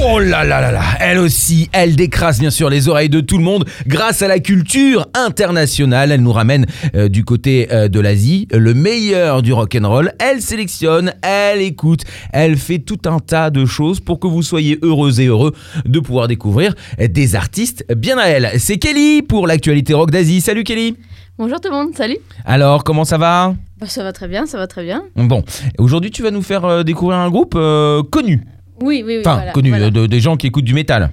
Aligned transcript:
Oh 0.00 0.20
là 0.20 0.44
là 0.44 0.60
là 0.60 0.70
là, 0.70 0.82
elle 1.00 1.18
aussi, 1.18 1.68
elle 1.72 1.96
décrasse 1.96 2.38
bien 2.38 2.50
sûr 2.50 2.70
les 2.70 2.88
oreilles 2.88 3.08
de 3.08 3.20
tout 3.20 3.36
le 3.36 3.42
monde 3.42 3.64
grâce 3.86 4.22
à 4.22 4.28
la 4.28 4.38
culture 4.38 5.06
internationale. 5.12 6.12
Elle 6.12 6.22
nous 6.22 6.32
ramène 6.32 6.66
euh, 6.94 7.08
du 7.08 7.24
côté 7.24 7.66
euh, 7.72 7.88
de 7.88 7.98
l'Asie, 7.98 8.46
le 8.52 8.74
meilleur 8.74 9.42
du 9.42 9.52
rock 9.52 9.76
and 9.80 9.88
roll. 9.88 10.12
Elle 10.20 10.40
sélectionne, 10.40 11.12
elle 11.22 11.60
écoute, 11.62 12.02
elle 12.32 12.56
fait 12.56 12.78
tout 12.78 13.00
un 13.06 13.18
tas 13.18 13.50
de 13.50 13.66
choses 13.66 13.98
pour 13.98 14.20
que 14.20 14.28
vous 14.28 14.42
soyez 14.42 14.78
heureux 14.82 15.20
et 15.20 15.26
heureux 15.26 15.52
de 15.84 15.98
pouvoir 15.98 16.28
découvrir 16.28 16.74
des 16.98 17.34
artistes 17.34 17.84
bien 17.92 18.18
à 18.18 18.26
elle. 18.26 18.52
C'est 18.58 18.78
Kelly 18.78 19.22
pour 19.22 19.48
l'actualité 19.48 19.94
rock 19.94 20.12
d'Asie. 20.12 20.40
Salut 20.40 20.62
Kelly. 20.62 20.96
Bonjour 21.38 21.60
tout 21.60 21.70
le 21.70 21.76
monde, 21.76 21.94
salut. 21.96 22.18
Alors 22.44 22.84
comment 22.84 23.04
ça 23.04 23.18
va? 23.18 23.54
Bah, 23.80 23.86
ça 23.86 24.02
va 24.02 24.12
très 24.12 24.26
bien, 24.26 24.46
ça 24.46 24.58
va 24.58 24.66
très 24.66 24.82
bien. 24.82 25.04
Bon, 25.16 25.44
aujourd'hui 25.78 26.10
tu 26.10 26.22
vas 26.22 26.30
nous 26.32 26.42
faire 26.42 26.64
euh, 26.64 26.82
découvrir 26.82 27.18
un 27.18 27.30
groupe 27.30 27.54
euh, 27.56 28.02
connu, 28.02 28.42
Oui, 28.82 29.02
oui, 29.06 29.16
oui. 29.16 29.20
enfin 29.20 29.36
voilà, 29.36 29.52
connu, 29.52 29.70
Voilà, 29.70 29.90
de- 29.90 30.06
des 30.06 30.20
gens 30.20 30.36
qui 30.36 30.46
écoutent 30.46 30.64
du 30.64 30.74
métal. 30.74 31.10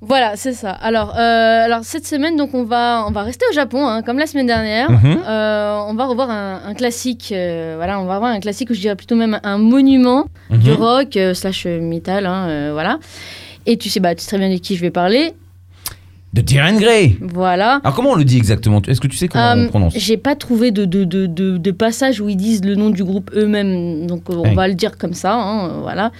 Voilà, 0.00 0.32
c'est 0.36 0.52
ça. 0.52 0.70
Alors, 0.70 1.14
euh, 1.16 1.64
alors 1.64 1.80
cette 1.82 2.06
semaine, 2.06 2.36
donc 2.36 2.50
on 2.52 2.64
va, 2.64 3.04
on 3.08 3.10
va 3.10 3.22
rester 3.22 3.46
au 3.50 3.54
Japon, 3.54 3.86
hein, 3.86 4.02
comme 4.02 4.18
la 4.18 4.26
semaine 4.26 4.46
dernière. 4.46 4.90
Mhm. 4.90 5.16
Euh, 5.26 5.78
on 5.88 5.94
va 5.94 6.04
revoir 6.04 6.28
un, 6.30 6.60
un 6.66 6.74
classique. 6.74 7.30
euh, 7.32 7.74
voilà, 7.76 7.98
on 8.00 8.04
va 8.04 8.16
revoir 8.16 8.32
un 8.32 8.40
classique 8.40 8.68
ou 8.68 8.74
je 8.74 8.80
dirais 8.80 8.96
plutôt 8.96 9.16
même 9.16 9.40
un 9.42 9.56
monument 9.56 10.26
du 10.50 10.70
Mhm. 10.72 10.76
rock 10.76 11.16
euh, 11.16 11.32
slash 11.32 11.64
métal. 11.66 12.26
hein, 12.26 12.72
voilà. 12.72 12.98
Et 13.64 13.78
tu 13.78 13.88
sais, 13.88 13.98
bah, 14.00 14.14
tu 14.14 14.20
sais 14.22 14.28
très 14.28 14.38
bien 14.38 14.50
de 14.50 14.58
qui 14.58 14.76
je 14.76 14.82
vais 14.82 14.90
parler. 14.90 15.32
De 16.34 16.40
Tyrion 16.42 16.76
Grey. 16.78 17.12
Voilà. 17.20 17.80
Alors 17.84 17.94
comment 17.94 18.10
on 18.10 18.14
le 18.16 18.24
dit 18.24 18.36
exactement? 18.36 18.82
Est-ce 18.88 19.00
que 19.00 19.06
tu 19.06 19.16
sais 19.16 19.28
comment 19.28 19.52
on 19.54 19.58
Euh, 19.64 19.68
prononce? 19.68 19.94
J'ai 19.96 20.16
pas 20.16 20.34
trouvé 20.34 20.70
de, 20.72 20.84
de, 20.84 21.04
de, 21.04 21.26
de, 21.26 21.56
de 21.56 21.70
passage 21.70 22.20
où 22.20 22.28
ils 22.28 22.36
disent 22.36 22.64
le 22.64 22.74
nom 22.74 22.90
du 22.90 23.04
groupe 23.04 23.30
eux-mêmes, 23.36 24.06
donc 24.08 24.28
on 24.28 24.52
va 24.52 24.66
le 24.68 24.74
dire 24.74 24.98
comme 24.98 25.14
ça, 25.14 25.32
hein, 25.34 25.68
voilà. 25.80 26.10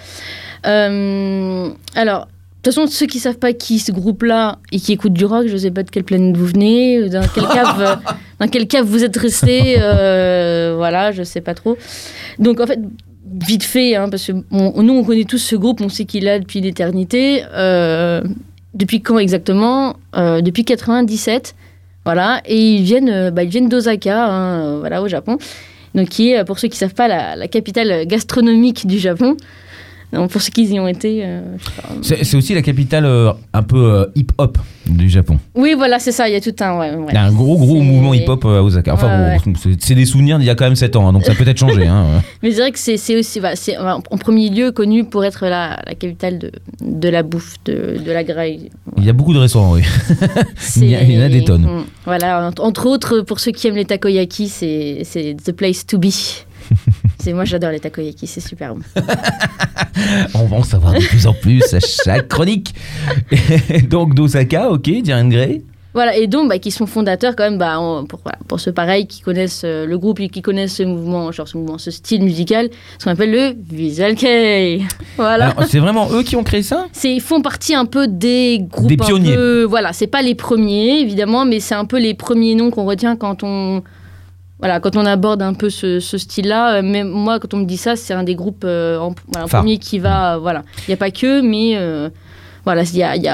Euh, 0.66 1.68
alors, 1.94 2.20
de 2.26 2.70
toute 2.70 2.74
façon, 2.74 2.86
ceux 2.86 3.06
qui 3.06 3.18
savent 3.18 3.38
pas 3.38 3.52
qui 3.52 3.78
ce 3.78 3.92
groupe-là 3.92 4.58
et 4.72 4.80
qui 4.80 4.92
écoutent 4.92 5.12
du 5.12 5.24
rock, 5.26 5.46
je 5.48 5.56
sais 5.56 5.70
pas 5.70 5.82
de 5.82 5.90
quelle 5.90 6.04
planète 6.04 6.36
vous 6.36 6.46
venez, 6.46 7.08
dans 7.10 7.26
quelle 7.34 7.46
cave, 7.48 7.80
euh, 7.80 7.94
dans 8.40 8.48
quelle 8.48 8.66
cave 8.66 8.86
vous 8.86 9.04
êtes 9.04 9.16
resté, 9.16 9.76
euh, 9.78 10.74
voilà, 10.76 11.12
je 11.12 11.22
sais 11.22 11.40
pas 11.42 11.54
trop. 11.54 11.76
Donc 12.38 12.60
en 12.60 12.66
fait, 12.66 12.78
vite 13.46 13.64
fait, 13.64 13.96
hein, 13.96 14.08
parce 14.08 14.26
que 14.26 14.32
on- 14.50 14.82
nous 14.82 14.94
on 14.94 15.04
connaît 15.04 15.24
tous 15.24 15.38
ce 15.38 15.56
groupe, 15.56 15.80
on 15.82 15.88
sait 15.90 16.04
qu'il 16.06 16.24
est 16.24 16.26
là 16.32 16.38
depuis 16.38 16.60
l'éternité. 16.60 17.42
Euh, 17.54 18.22
depuis 18.72 19.00
quand 19.02 19.18
exactement? 19.18 19.96
Euh, 20.16 20.40
Depuis 20.40 20.64
97. 20.64 21.54
Voilà, 22.04 22.42
et 22.44 22.58
ils 22.74 22.82
viennent, 22.82 23.30
bah, 23.30 23.44
ils 23.44 23.48
viennent 23.48 23.68
d'Osaka, 23.70 24.26
hein, 24.26 24.78
voilà, 24.80 25.00
au 25.00 25.08
Japon. 25.08 25.38
Donc, 25.94 26.08
qui 26.10 26.32
est, 26.32 26.44
pour 26.44 26.58
ceux 26.58 26.68
qui 26.68 26.74
ne 26.74 26.80
savent 26.80 26.94
pas, 26.94 27.08
la, 27.08 27.34
la 27.36 27.48
capitale 27.48 28.04
gastronomique 28.06 28.86
du 28.86 28.98
Japon. 28.98 29.36
Donc, 30.14 30.30
pour 30.30 30.40
ceux 30.40 30.50
qui 30.50 30.64
y 30.64 30.78
ont 30.80 30.86
été. 30.88 31.22
euh, 31.24 31.42
je 31.58 31.64
pas. 32.14 32.22
C'est 32.24 32.36
aussi 32.36 32.54
la 32.54 32.62
capitale 32.62 33.04
euh, 33.04 33.32
un 33.52 33.62
peu 33.62 33.76
euh, 33.92 34.06
hip-hop 34.14 34.56
du 34.86 35.08
Japon. 35.10 35.38
Oui, 35.54 35.74
voilà, 35.76 35.98
c'est 35.98 36.12
ça, 36.12 36.28
il 36.28 36.32
y 36.32 36.36
a 36.36 36.40
tout 36.40 36.54
un. 36.60 36.78
Ouais, 36.78 36.94
ouais. 36.94 37.06
Il 37.10 37.14
y 37.14 37.18
a 37.18 37.24
un 37.24 37.32
gros 37.32 37.56
gros 37.56 37.80
mouvement 37.80 38.14
hip-hop 38.14 38.44
euh, 38.44 38.58
à 38.58 38.62
Osaka. 38.62 38.94
Enfin, 38.94 39.24
Ouais, 39.30 39.36
bon, 39.44 39.52
c'est- 39.78 39.94
des 39.94 40.04
souvenirs 40.06 40.38
d'il 40.38 40.46
y 40.46 40.50
a 40.50 40.54
quand 40.54 40.64
même 40.64 40.76
7 40.76 40.96
ans, 40.96 41.08
hein, 41.08 41.12
donc 41.12 41.24
ça 41.24 41.34
peut 41.34 41.46
être 41.48 41.58
changé. 41.58 41.86
hein. 41.86 42.22
Mais 42.42 42.50
c'est 42.52 42.60
vrai 42.60 42.70
que 42.72 42.78
c'est 42.78 43.16
aussi, 43.18 43.40
voilà, 43.40 43.56
c'est 43.56 43.76
en 43.78 44.02
en 44.10 44.16
premier 44.18 44.48
lieu 44.50 44.72
connu 44.72 45.04
pour 45.04 45.24
être 45.24 45.44
la, 45.46 45.80
la 45.86 45.94
capitale 45.94 46.38
de, 46.38 46.52
de 46.80 47.08
la 47.08 47.22
bouffe, 47.22 47.56
de, 47.64 47.96
de 48.04 48.12
la 48.12 48.24
graille. 48.24 48.70
Il 48.98 49.04
y 49.04 49.08
a 49.10 49.12
beaucoup 49.12 49.34
de 49.34 49.38
restaurants, 49.38 49.72
oui. 49.72 49.82
Il 50.76 50.90
y 50.90 50.94
a- 50.94 51.02
il 51.02 51.12
y 51.12 51.18
en 51.18 51.22
a 51.22 51.28
des 51.28 51.44
tonnes. 51.44 51.62
Mm. 51.64 51.84
Voilà, 52.04 52.50
entre- 52.58 52.86
autres, 52.86 53.20
pour 53.20 53.40
ceux 53.40 53.52
qui 53.52 53.66
aiment 53.68 53.76
les 53.76 53.84
takoyaki, 53.84 54.48
c'est 54.48 55.02
the 55.44 55.52
place 55.52 55.86
to 55.86 55.98
be. 55.98 56.08
c'est 57.18 57.32
moi, 57.32 57.44
j'adore 57.44 57.70
les 57.70 57.80
takoyaki, 57.80 58.26
c'est 58.26 58.40
super 58.40 58.74
bon. 58.74 58.82
On 60.34 60.44
va 60.46 60.56
en 60.56 60.62
savoir 60.62 60.94
de 60.94 61.00
plus 61.00 61.26
en 61.26 61.32
plus 61.34 61.62
à 61.74 61.80
chaque 61.80 62.28
chronique. 62.28 62.74
donc 63.88 64.14
d'Osaka, 64.14 64.70
ok, 64.70 64.82
Tyrion 64.82 65.28
Grey. 65.28 65.62
Voilà, 65.94 66.16
et 66.16 66.26
donc, 66.26 66.48
bah, 66.48 66.58
qui 66.58 66.72
sont 66.72 66.86
fondateurs 66.86 67.36
quand 67.36 67.44
même, 67.44 67.56
bah, 67.56 67.78
en- 67.78 68.04
pour, 68.04 68.18
voilà, 68.24 68.36
pour 68.48 68.58
ceux 68.58 68.72
pareils 68.72 69.06
qui 69.06 69.20
connaissent 69.20 69.62
euh, 69.64 69.86
le 69.86 69.96
groupe 69.96 70.18
et 70.18 70.28
qui 70.28 70.42
connaissent 70.42 70.74
ce 70.74 70.82
mouvement, 70.82 71.30
genre 71.30 71.46
ce 71.46 71.56
mouvement, 71.56 71.78
ce 71.78 71.92
style 71.92 72.24
musical, 72.24 72.68
ce 72.98 73.04
qu'on 73.04 73.12
appelle 73.12 73.30
le 73.30 73.54
Visual 73.72 74.16
Kei. 74.16 74.82
Voilà. 75.16 75.54
C'est 75.68 75.78
vraiment 75.78 76.10
eux 76.10 76.24
qui 76.24 76.34
ont 76.34 76.42
créé 76.42 76.64
ça? 76.64 76.86
C'est, 76.92 77.14
ils 77.14 77.20
font 77.20 77.42
partie 77.42 77.76
un 77.76 77.84
peu 77.84 78.08
des 78.08 78.58
groupes 78.68 78.88
Des 78.88 78.96
pionniers. 78.96 79.34
un 79.34 79.36
peu, 79.36 79.62
voilà, 79.62 79.92
c'est 79.92 80.08
pas 80.08 80.22
les 80.22 80.34
premiers 80.34 80.98
évidemment, 80.98 81.44
mais 81.44 81.60
c'est 81.60 81.76
un 81.76 81.84
peu 81.84 82.00
les 82.00 82.14
premiers 82.14 82.56
noms 82.56 82.72
qu'on 82.72 82.86
retient 82.86 83.14
quand 83.14 83.44
on, 83.44 83.84
voilà, 84.64 84.80
quand 84.80 84.96
on 84.96 85.04
aborde 85.04 85.42
un 85.42 85.52
peu 85.52 85.68
ce, 85.68 86.00
ce 86.00 86.16
style-là. 86.16 86.76
Euh, 86.76 87.04
moi, 87.04 87.38
quand 87.38 87.52
on 87.52 87.58
me 87.58 87.66
dit 87.66 87.76
ça, 87.76 87.96
c'est 87.96 88.14
un 88.14 88.22
des 88.22 88.34
groupes 88.34 88.64
euh, 88.64 88.96
en, 88.96 89.14
voilà, 89.30 89.46
premier 89.46 89.76
qui 89.76 89.98
va, 89.98 90.36
euh, 90.36 90.38
voilà, 90.38 90.62
il 90.88 90.90
y 90.90 90.94
a 90.94 90.96
pas 90.96 91.10
que, 91.10 91.42
mais 91.42 91.78
voilà, 92.64 92.82
il 92.84 92.96
y 92.96 93.02
a, 93.02 93.14
y 93.14 93.28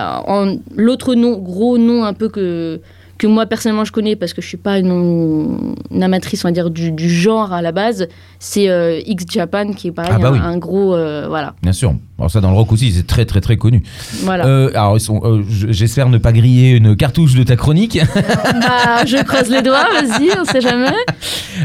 l'autre 0.75 1.15
nom, 1.15 1.39
gros 1.39 1.79
nom 1.79 2.03
un 2.03 2.15
peu 2.15 2.29
que 2.29 2.81
que 3.21 3.27
moi 3.27 3.45
personnellement 3.45 3.85
je 3.85 3.93
connais 3.93 4.17
parce 4.17 4.33
que 4.33 4.41
je 4.41 4.49
suis 4.49 4.57
pas 4.57 4.79
une, 4.79 5.75
une 5.91 6.03
amatrice 6.03 6.43
on 6.45 6.49
va 6.49 6.53
dire 6.53 6.71
du, 6.71 6.91
du 6.91 7.11
genre 7.11 7.53
à 7.53 7.61
la 7.61 7.71
base 7.71 8.09
c'est 8.39 8.71
euh, 8.71 8.99
X 9.05 9.27
Japan 9.29 9.73
qui 9.75 9.89
est 9.89 9.93
pareil 9.93 10.13
Ah 10.15 10.19
bah 10.19 10.31
un, 10.31 10.57
gros 10.57 10.95
euh, 10.95 11.27
voilà 11.29 11.55
Bien 11.63 11.75
sûr. 11.75 11.95
Alors 12.21 12.31
ça, 12.31 12.41
dans 12.41 12.51
le 12.51 12.57
rock 12.57 12.71
aussi, 12.73 12.93
c'est 12.93 13.07
très 13.07 13.25
très 13.25 13.41
très 13.41 13.57
connu. 13.57 13.83
voilà 14.25 14.47
Euh, 14.47 14.69
alors, 14.75 14.97
euh, 15.25 15.43
je- 15.49 15.73
j'espère 15.73 16.09
ne 16.11 16.19
pas 16.19 16.33
griller 16.33 16.73
une 16.73 16.95
cartouche 16.95 17.35
de 17.35 17.43
ta 17.43 17.57
chronique. 17.57 17.99
Bah, 18.15 19.05
je 19.07 19.23
creuse 19.25 19.49
les 19.51 19.63
doigts, 19.63 19.85
vas-y, 19.93 20.29
on 20.39 20.45
sait 20.45 20.61
jamais. 20.61 20.93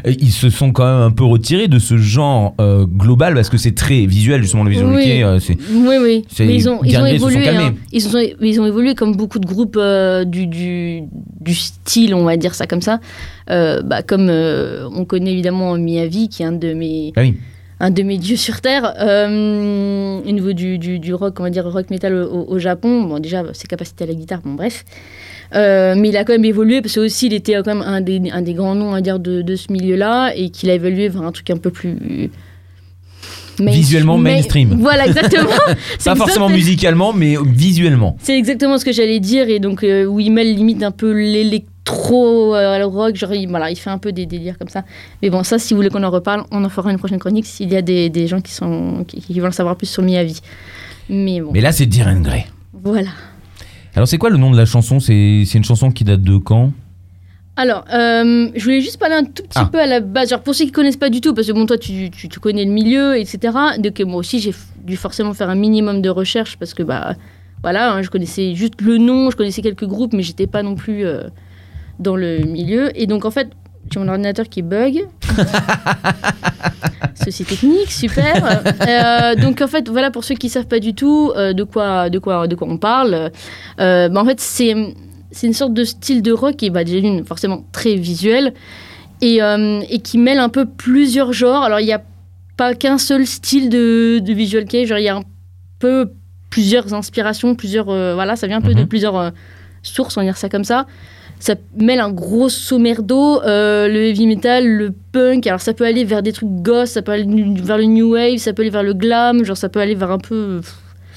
Ils 0.06 0.32
se 0.32 0.50
sont 0.50 0.72
quand 0.72 0.86
même 0.86 1.02
un 1.02 1.12
peu 1.12 1.24
retirés 1.26 1.68
de 1.68 1.78
ce 1.80 1.98
genre 1.98 2.54
euh, 2.62 2.86
global 2.86 3.34
parce 3.36 3.50
que 3.50 3.58
c'est 3.58 3.76
très 3.76 4.06
visuel, 4.06 4.42
justement, 4.42 4.64
le 4.64 4.70
visual 4.72 4.94
Oui. 4.96 5.24
euh, 5.24 5.40
c'est 5.40 5.58
Oui, 5.72 6.24
Mais 6.40 6.56
ils 6.56 6.70
ont, 6.70 6.80
ils 6.84 6.96
évolué. 7.16 7.50
hein. 7.50 7.74
Ils, 7.92 8.16
ont, 8.16 8.22
ils 8.42 8.62
ont 8.62 8.66
évolué 8.66 8.96
comme 8.96 9.16
beaucoup 9.16 9.40
de 9.40 9.46
groupes 9.46 9.78
euh, 9.78 10.24
du, 10.24 10.48
du, 10.48 11.02
du 11.42 11.54
style, 11.54 12.14
on 12.16 12.24
va 12.24 12.38
dire 12.38 12.56
ça 12.56 12.66
comme 12.66 12.82
ça. 12.82 13.00
Euh, 13.50 13.82
bah, 13.84 14.02
comme 14.04 14.28
euh, 14.30 14.88
on 14.96 15.06
connaît 15.06 15.34
évidemment 15.34 15.78
Miyavi, 15.78 16.30
qui 16.30 16.44
est 16.44 16.46
un 16.46 16.52
de 16.54 16.74
mes, 16.74 17.12
Ah 17.18 17.22
oui. 17.22 17.36
Un 17.80 17.90
de 17.92 18.04
mes 18.04 18.18
dieux 18.18 18.38
sur 18.38 18.62
Terre. 18.62 18.94
Euh, 19.00 20.20
au 20.26 20.32
niveau 20.32 20.54
du, 20.54 20.78
du, 20.78 21.00
du 21.00 21.14
rock, 21.14 21.40
on 21.40 21.44
va 21.44 21.50
dire 21.50 21.66
rock 21.70 21.90
metal 21.90 22.14
au, 22.16 22.46
au 22.48 22.60
Japon, 22.60 23.04
bon, 23.04 23.20
déjà, 23.20 23.44
ses 23.54 23.68
capacités 23.68 24.04
à 24.04 24.08
la 24.08 24.14
guitare, 24.14 24.42
bon, 24.44 24.54
bref. 24.54 24.84
Euh, 25.54 25.94
mais 25.98 26.10
il 26.10 26.18
a 26.18 26.24
quand 26.24 26.34
même 26.34 26.44
évolué 26.46 26.82
parce 26.82 26.96
que 26.96 27.02
aussi 27.02 27.28
il 27.28 27.34
était 27.34 27.54
quand 27.64 27.76
même 27.76 27.84
un 27.84 28.02
des, 28.02 28.20
un 28.32 28.42
des 28.42 28.56
grands 28.56 28.74
noms 28.74 28.92
va 28.92 29.02
dire 29.02 29.20
de, 29.20 29.44
de 29.44 29.56
ce 29.56 29.72
milieu-là 29.72 30.32
et 30.36 30.50
qu'il 30.50 30.72
a 30.72 30.74
évolué 30.74 31.08
vers 31.08 31.22
un 31.22 31.32
truc 31.32 31.50
un 31.52 31.58
peu 31.58 31.70
plus 31.70 32.32
main- 33.60 33.72
Visuellement 33.72 34.18
main- 34.18 34.32
mainstream. 34.34 34.76
Voilà 34.80 35.06
exactement. 35.06 35.50
Pas 36.04 36.16
forcément 36.16 36.50
musicalement, 36.50 37.14
mais 37.14 37.36
visuellement. 37.46 38.18
C'est 38.22 38.36
exactement 38.38 38.80
ce 38.80 38.86
que 38.86 38.92
j'allais 38.92 39.20
dire 39.20 39.48
et 39.48 39.60
donc 39.60 39.84
euh, 39.84 40.06
où 40.06 40.20
il 40.20 40.32
mêle 40.32 40.54
limite 40.56 40.82
un 40.82 40.92
peu 40.92 41.12
l'électro 41.12 41.70
euh, 41.92 42.78
le 42.80 42.86
rock, 42.86 43.16
genre 43.16 43.34
il, 43.34 43.48
voilà, 43.48 43.70
il 43.72 43.76
fait 43.76 43.90
un 43.90 43.98
peu 43.98 44.12
des 44.12 44.26
délires 44.26 44.58
comme 44.58 44.70
ça. 44.70 44.84
Mais 45.22 45.30
bon, 45.30 45.44
ça, 45.44 45.60
si 45.60 45.74
vous 45.74 45.78
voulez 45.80 45.90
qu'on 45.90 46.04
en 46.04 46.10
reparle, 46.12 46.44
on 46.52 46.64
en 46.64 46.70
fera 46.70 46.92
une 46.92 46.98
prochaine 46.98 47.20
chronique 47.20 47.46
s'il 47.46 47.72
y 47.72 47.76
a 47.76 47.82
des, 47.82 48.10
des 48.10 48.28
gens 48.28 48.42
qui, 48.42 48.52
sont, 48.54 49.04
qui, 49.08 49.22
qui 49.22 49.34
veulent 49.40 49.50
en 49.50 49.52
savoir 49.52 49.76
plus 49.76 49.88
sur 49.88 50.02
Miyavi. 50.04 50.40
Mais 51.10 51.40
bon, 51.42 51.52
Mais 51.54 51.62
là, 51.62 51.72
c'est 51.72 51.88
Tyrion 51.88 52.22
Grey. 52.22 52.46
voilà. 52.74 53.10
Alors, 53.96 54.08
c'est 54.08 54.18
quoi 54.18 54.30
le 54.30 54.38
nom 54.38 54.52
de 54.52 54.58
la 54.58 54.66
chanson? 54.66 55.00
C'est 55.00 55.44
une 55.54 55.64
chanson 55.64 55.90
qui 55.92 56.04
date 56.04 56.22
de 56.22 56.38
quand? 56.38 56.72
Alors, 57.58 57.86
euh, 57.94 58.50
je 58.54 58.64
voulais 58.66 58.82
juste 58.82 58.98
parler 59.00 59.16
un 59.16 59.24
tout 59.24 59.44
petit 59.44 59.52
Ah. 59.56 59.70
peu 59.72 59.80
à 59.80 59.86
la 59.86 60.02
base. 60.02 60.30
Genre, 60.32 60.42
pour 60.42 60.54
ceux 60.54 60.66
qui 60.66 60.72
connaissent 60.72 60.98
pas 60.98 61.10
du 61.10 61.22
tout, 61.22 61.34
parce 61.34 61.48
que 61.48 61.54
bon, 61.54 61.66
toi, 61.66 61.78
tu, 61.78 62.10
tu, 62.12 62.28
tu 62.28 62.40
connais 62.42 62.66
le 62.66 62.72
milieu, 62.72 63.16
etc. 63.18 63.54
Donc, 63.80 64.02
moi 64.02 64.18
aussi, 64.18 64.40
j'ai 64.40 64.54
dû 64.84 64.98
forcément 64.98 65.34
faire 65.34 65.50
un 65.50 65.56
minimum 65.56 66.02
de 66.02 66.10
recherche 66.10 66.58
parce 66.58 66.74
que, 66.74 66.84
bah, 66.84 67.16
voilà, 67.64 67.94
hein, 67.94 68.02
je 68.02 68.10
connaissais 68.10 68.54
juste 68.56 68.82
le 68.82 68.98
nom, 68.98 69.32
je 69.32 69.38
connaissais 69.38 69.62
quelques 69.62 69.86
groupes, 69.86 70.12
mais 70.12 70.24
j'étais 70.24 70.48
pas 70.48 70.62
non 70.64 70.76
plus 70.76 71.06
euh, 71.06 71.24
dans 72.00 72.16
le 72.16 72.40
milieu. 72.40 72.92
Et 73.00 73.08
donc, 73.08 73.26
en 73.26 73.32
fait, 73.32 73.50
j'ai 73.92 74.00
mon 74.00 74.08
ordinateur 74.08 74.48
qui 74.50 74.62
bug. 74.62 75.06
Ceci 77.16 77.46
technique, 77.46 77.92
super. 77.92 78.64
Euh, 78.88 79.36
donc 79.36 79.62
en 79.62 79.68
fait, 79.68 79.88
voilà 79.90 80.12
pour 80.12 80.24
ceux 80.24 80.36
qui 80.36 80.50
savent 80.50 80.68
pas 80.68 80.80
du 80.80 80.94
tout 80.94 81.32
euh, 81.36 81.54
de 81.54 81.64
quoi, 81.64 82.10
de 82.10 82.20
quoi, 82.20 82.48
de 82.48 82.56
quoi 82.56 82.68
on 82.70 82.78
parle. 82.78 83.32
Euh, 83.80 84.10
bah, 84.10 84.22
en 84.22 84.26
fait, 84.26 84.40
c'est 84.40 84.76
c'est 85.32 85.48
une 85.48 85.54
sorte 85.54 85.74
de 85.74 85.84
style 85.84 86.22
de 86.22 86.32
rock 86.32 86.56
qui 86.58 86.68
est 86.68 86.70
bah, 86.70 86.84
déjà 86.84 87.00
d'une 87.02 87.26
forcément 87.26 87.66
très 87.72 87.96
visuel 87.96 88.54
et, 89.22 89.40
et 89.90 90.00
qui 90.00 90.18
mêle 90.18 90.40
un 90.40 90.50
peu 90.50 90.66
plusieurs 90.66 91.34
genres. 91.34 91.64
Alors 91.64 91.80
il 91.80 91.86
n'y 91.86 91.94
a 91.94 92.02
pas 92.58 92.74
qu'un 92.74 92.98
seul 92.98 93.26
style 93.26 93.70
de, 93.70 94.20
de 94.20 94.34
visual 94.34 94.66
kei, 94.66 94.86
genre 94.86 94.98
il 95.00 95.04
y 95.04 95.10
a 95.10 95.16
un 95.18 95.24
peu 95.80 96.12
plusieurs 96.50 96.94
inspirations, 96.94 97.56
plusieurs 97.56 97.86
voilà, 97.86 98.36
ça 98.38 98.48
vient 98.48 98.58
un 98.58 98.62
peu 98.62 98.74
de 98.74 98.82
Mhm. 98.82 98.88
plusieurs 98.88 99.32
sources, 99.84 100.16
on 100.16 100.22
va 100.22 100.26
dire 100.26 100.38
ça 100.38 100.48
comme 100.48 100.64
ça. 100.64 100.86
Ça 101.40 101.56
mêle 101.80 102.00
un 102.00 102.12
gros 102.12 102.50
sommerdo, 102.50 103.42
euh, 103.44 103.88
le 103.88 104.06
heavy 104.06 104.26
metal, 104.26 104.66
le 104.68 104.94
punk. 105.12 105.46
Alors 105.48 105.62
ça 105.62 105.74
peut 105.74 105.86
aller 105.86 106.04
vers 106.04 106.24
des 106.24 106.32
trucs 106.32 106.50
ghosts, 106.50 106.94
ça 106.94 107.02
peut 107.02 107.12
aller 107.12 107.26
vers 107.62 107.78
le 107.78 107.84
new 107.86 108.14
wave, 108.14 108.38
ça 108.38 108.54
peut 108.54 108.62
aller 108.62 108.72
vers 108.72 108.84
le 108.84 108.94
glam, 108.94 109.44
genre 109.44 109.58
ça 109.58 109.70
peut 109.70 109.80
aller 109.80 109.96
vers 109.96 110.12
un 110.12 110.18
peu. 110.18 110.62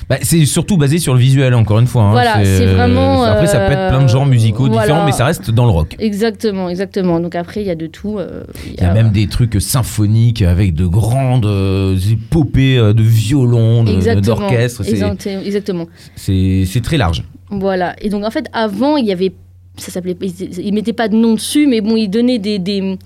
Bah, 0.09 0.17
c'est 0.23 0.47
surtout 0.47 0.79
basé 0.79 0.99
sur 0.99 1.13
le 1.13 1.21
visuel, 1.21 1.55
encore 1.55 1.79
une 1.81 1.87
fois. 1.87 2.05
hein. 2.05 2.11
Voilà, 2.13 2.43
c'est 2.43 2.67
euh, 2.67 2.75
vraiment, 2.77 3.25
Après, 3.25 3.47
ça 3.47 3.61
peut 3.67 3.73
être 3.73 3.89
plein 3.91 4.03
de 4.03 4.09
genres 4.09 4.23
euh, 4.23 4.27
musicaux 4.27 4.67
voilà. 4.67 4.83
différents, 4.83 5.05
mais 5.05 5.13
ça 5.13 5.27
reste 5.27 5.51
dans 5.51 5.65
le 5.67 5.71
rock. 5.71 5.97
Exactement, 5.99 6.71
exactement. 6.71 7.21
Donc 7.21 7.35
après, 7.35 7.61
il 7.61 7.67
y 7.67 7.71
a 7.71 7.75
de 7.75 7.87
tout. 7.87 8.19
euh, 8.19 8.45
Il 8.67 8.81
y 8.81 8.85
a 8.87 8.95
même 8.95 9.11
des 9.11 9.27
trucs 9.27 9.61
symphoniques 9.61 10.41
avec 10.41 10.75
de 10.75 10.87
grandes 10.87 11.45
euh, 11.47 11.97
épopées 12.11 12.79
euh, 12.79 12.95
de 12.95 13.03
violons, 13.03 13.85
d'orchestre. 13.85 14.83
Exactement. 14.89 15.87
C'est 16.17 16.65
c'est 16.67 16.81
très 16.81 16.97
large. 16.97 17.25
Voilà. 17.51 17.95
Et 18.01 18.09
donc, 18.09 18.25
en 18.25 18.31
fait, 18.31 18.47
avant, 18.53 18.97
il 18.97 19.05
y 19.07 19.13
avait. 19.13 19.33
Ça 19.79 19.91
s'appelait. 19.93 20.17
Ils 20.21 20.59
ils 20.61 20.75
mettaient 20.75 20.93
pas 20.93 21.09
de 21.09 21.17
nom 21.17 21.35
dessus, 21.35 21.67
mais 21.67 21.81
bon, 21.81 21.97
ils 21.97 22.09
donnaient 22.09 22.39
des. 22.39 22.59
des 22.59 22.99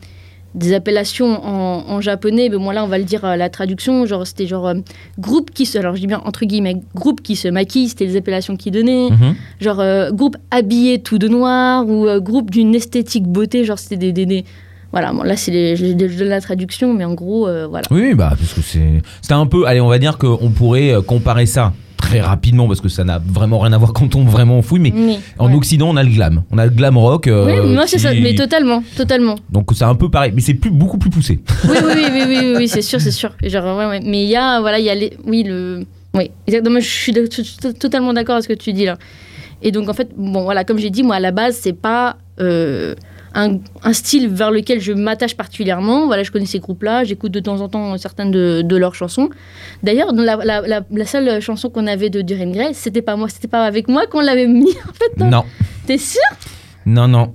des 0.55 0.75
appellations 0.75 1.43
en, 1.47 1.83
en 1.89 2.01
japonais, 2.03 2.51
mais 2.51 2.75
là 2.75 2.85
on 2.85 2.87
va 2.87 2.99
le 2.99 3.05
dire 3.05 3.25
à 3.25 3.39
la 3.39 3.49
traduction, 3.49 4.05
genre 4.05 4.27
c'était 4.27 4.47
genre 4.47 4.67
euh, 4.69 4.75
groupe 5.19 5.51
qui 5.51 5.65
se, 5.65 5.79
alors 5.79 5.95
je 5.97 6.01
dis 6.03 6.07
bien 6.07 6.21
entre 6.27 6.45
guillemets, 6.45 6.77
groupe 6.95 7.23
qui 7.23 7.37
se 7.37 7.49
maquille, 7.49 7.89
c'était 7.89 8.05
les 8.05 8.19
appellations 8.19 8.55
qu'ils 8.59 8.73
donnaient, 8.73 9.09
Mhm. 9.09 9.35
genre 9.63 9.81
euh, 9.81 10.11
groupe 10.11 10.37
habillé 10.51 10.99
tout 10.99 11.17
de 11.17 11.27
noir 11.27 11.89
ou 11.89 12.07
euh, 12.07 12.21
groupe 12.21 12.51
d'une 12.51 12.75
esthétique 12.75 13.25
beauté, 13.27 13.65
genre 13.65 13.79
c'était 13.79 13.97
des, 13.97 14.13
des, 14.13 14.27
des- 14.27 14.45
voilà, 14.93 15.15
bon, 15.15 15.23
là 15.23 15.37
c'est 15.39 15.75
je 15.75 15.95
donne 16.19 16.29
la 16.29 16.43
traduction, 16.43 16.93
mais 16.93 17.07
en 17.07 17.15
gros 17.15 17.49
euh, 17.49 17.67
voilà. 17.67 17.87
Oui, 17.91 18.13
bah, 18.13 18.35
parce 18.39 18.53
que 18.53 18.61
c'est 18.61 19.33
un 19.33 19.47
peu. 19.47 19.67
Allez, 19.67 19.81
on 19.81 19.89
va 19.89 19.99
dire 19.99 20.19
qu'on 20.19 20.51
pourrait 20.51 20.93
euh, 20.93 21.01
comparer 21.01 21.47
ça 21.47 21.73
très 22.12 22.20
rapidement, 22.20 22.67
parce 22.67 22.81
que 22.81 22.88
ça 22.88 23.05
n'a 23.05 23.19
vraiment 23.19 23.59
rien 23.59 23.73
à 23.73 23.79
voir 23.79 23.93
quand 23.93 24.14
on 24.14 24.25
vraiment 24.25 24.61
fouille, 24.62 24.81
mais 24.81 24.93
en 25.38 25.49
ouais. 25.49 25.55
Occident, 25.56 25.88
on 25.91 25.97
a 25.97 26.03
le 26.03 26.11
glam. 26.11 26.43
On 26.50 26.59
a 26.59 26.64
le 26.67 26.70
glam 26.70 26.97
rock. 26.99 27.26
euh, 27.26 27.62
Oui, 27.64 27.75
moi 27.75 27.87
c'est 27.87 27.97
qui- 27.97 28.03
ça, 28.03 28.12
mais 28.14 28.35
totalement, 28.35 28.82
totalement. 28.97 29.37
Donc 29.50 29.70
c'est 29.75 29.85
un 29.85 29.94
peu 29.94 30.09
pareil, 30.11 30.32
mais 30.35 30.41
c'est 30.41 30.55
plus, 30.55 30.70
beaucoup 30.70 30.99
plus 30.99 31.11
poussé. 31.11 31.41
Oui, 31.64 31.70
oui, 31.85 31.93
oui, 31.94 32.05
oui, 32.12 32.23
oui, 32.29 32.37
oui, 32.43 32.55
oui, 32.59 32.69
c'est 32.69 32.82
sûr, 32.82 33.00
c'est 33.00 33.11
sûr. 33.11 33.31
Genre, 33.43 33.76
ouais, 33.79 33.87
ouais. 33.87 34.00
Mais 34.05 34.23
il 34.25 34.29
y 34.29 34.37
a, 34.37 34.61
voilà, 34.61 34.79
il 34.79 34.85
y 34.85 34.91
a 34.91 34.94
les, 34.94 35.17
oui, 35.26 35.43
le, 35.44 35.85
oui, 36.14 36.31
exactement. 36.47 36.81
Je 36.81 36.87
suis 36.87 37.12
totalement 37.79 38.12
d'accord 38.12 38.35
avec 38.37 38.44
ce 38.44 38.49
que 38.49 38.58
tu 38.58 38.73
dis 38.73 38.85
là. 38.85 38.97
Et 39.62 39.70
donc 39.70 39.88
en 39.88 39.94
fait, 39.94 40.08
bon, 40.17 40.43
voilà, 40.43 40.65
comme 40.65 40.79
j'ai 40.79 40.91
dit, 40.91 41.03
moi 41.03 41.17
à 41.17 41.20
la 41.20 41.31
base, 41.31 41.56
c'est 41.61 41.73
pas 41.73 42.17
euh, 42.41 42.94
un, 43.34 43.58
un 43.82 43.93
style 43.93 44.29
vers 44.29 44.50
lequel 44.50 44.81
je 44.81 44.93
m'attache 44.93 45.34
particulièrement. 45.37 46.06
Voilà, 46.06 46.23
je 46.23 46.31
connais 46.31 46.46
ces 46.46 46.58
groupes-là, 46.58 47.05
j'écoute 47.05 47.32
de 47.32 47.40
temps 47.40 47.61
en 47.61 47.69
temps 47.69 47.96
certaines 47.99 48.31
de, 48.31 48.62
de 48.62 48.76
leurs 48.76 48.94
chansons. 48.94 49.31
D'ailleurs, 49.82 50.12
la, 50.12 50.37
la, 50.37 50.61
la, 50.62 50.81
la 50.90 51.06
seule 51.06 51.40
chanson 51.40 51.70
qu'on 51.70 51.87
avait 51.87 52.11
de 52.11 52.23
Duran 52.23 52.50
Gray, 52.50 52.75
c'était 52.75 53.02
pas 53.02 53.17
moi, 53.17 53.29
c'était 53.29 53.49
pas 53.49 53.64
avec 53.64 53.88
moi 53.88 54.06
qu'on 54.06 54.20
l'avait 54.20 54.46
mis 54.46 54.70
en 54.88 54.93
fait. 54.93 55.17
non 55.19 55.31
Non, 55.31 55.44
T'es 55.87 55.99
sûr? 55.99 56.20
Non, 56.87 57.08
non. 57.08 57.34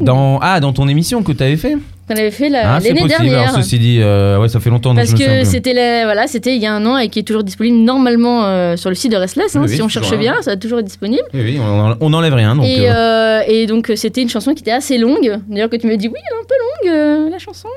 Dans, 0.00 0.38
ah, 0.42 0.58
dans 0.60 0.72
ton 0.72 0.88
émission 0.88 1.22
que 1.22 1.32
tu 1.32 1.42
avais 1.42 1.56
fait? 1.56 1.76
Qu'on 2.08 2.14
avait 2.14 2.30
fait 2.30 2.48
la- 2.48 2.74
ah, 2.74 2.80
C'est 2.80 2.88
l'année 2.88 3.00
possible, 3.02 3.20
dernière 3.28 3.48
alors 3.50 3.62
ceci 3.62 3.78
dit, 3.78 3.98
euh, 4.00 4.38
ouais, 4.38 4.48
ça 4.48 4.60
fait 4.60 4.70
longtemps. 4.70 4.90
donc 4.90 4.98
Parce 4.98 5.08
je 5.08 5.14
me 5.14 5.18
souviens 5.18 5.38
que 5.40 5.46
c'était 5.46 6.04
voilà, 6.04 6.26
c'était 6.26 6.54
il 6.56 6.62
y 6.62 6.66
a 6.66 6.72
un 6.74 6.84
an 6.86 6.98
et 6.98 7.08
qui 7.08 7.18
est 7.18 7.22
toujours 7.22 7.44
disponible 7.44 7.78
normalement 7.78 8.44
euh, 8.44 8.76
sur 8.76 8.90
le 8.90 8.94
site 8.96 9.12
de 9.12 9.16
Restless. 9.16 9.56
hein, 9.56 9.60
Oui, 9.62 9.68
oui, 9.70 9.76
si 9.76 9.82
on 9.82 9.88
cherche 9.88 10.16
bien, 10.18 10.34
ça 10.42 10.50
va 10.52 10.56
toujours 10.56 10.78
être 10.80 10.84
disponible. 10.86 11.22
Oui, 11.32 11.40
oui, 11.42 11.58
on 12.00 12.10
n'enlève 12.10 12.34
rien. 12.34 12.56
Donc, 12.56 12.66
et, 12.66 12.90
euh, 12.90 13.40
et 13.48 13.66
donc 13.66 13.90
c'était 13.96 14.22
une 14.22 14.28
chanson 14.28 14.52
qui 14.54 14.62
était 14.62 14.70
assez 14.72 14.98
longue. 14.98 15.38
D'ailleurs 15.48 15.70
que 15.70 15.76
tu 15.76 15.86
m'as 15.86 15.96
dit 15.96 16.08
oui, 16.08 16.14
elle 16.16 16.36
est 16.36 16.40
un 16.40 16.46
peu 16.46 16.54
longue 17.24 17.30
la 17.32 17.38
chanson. 17.38 17.68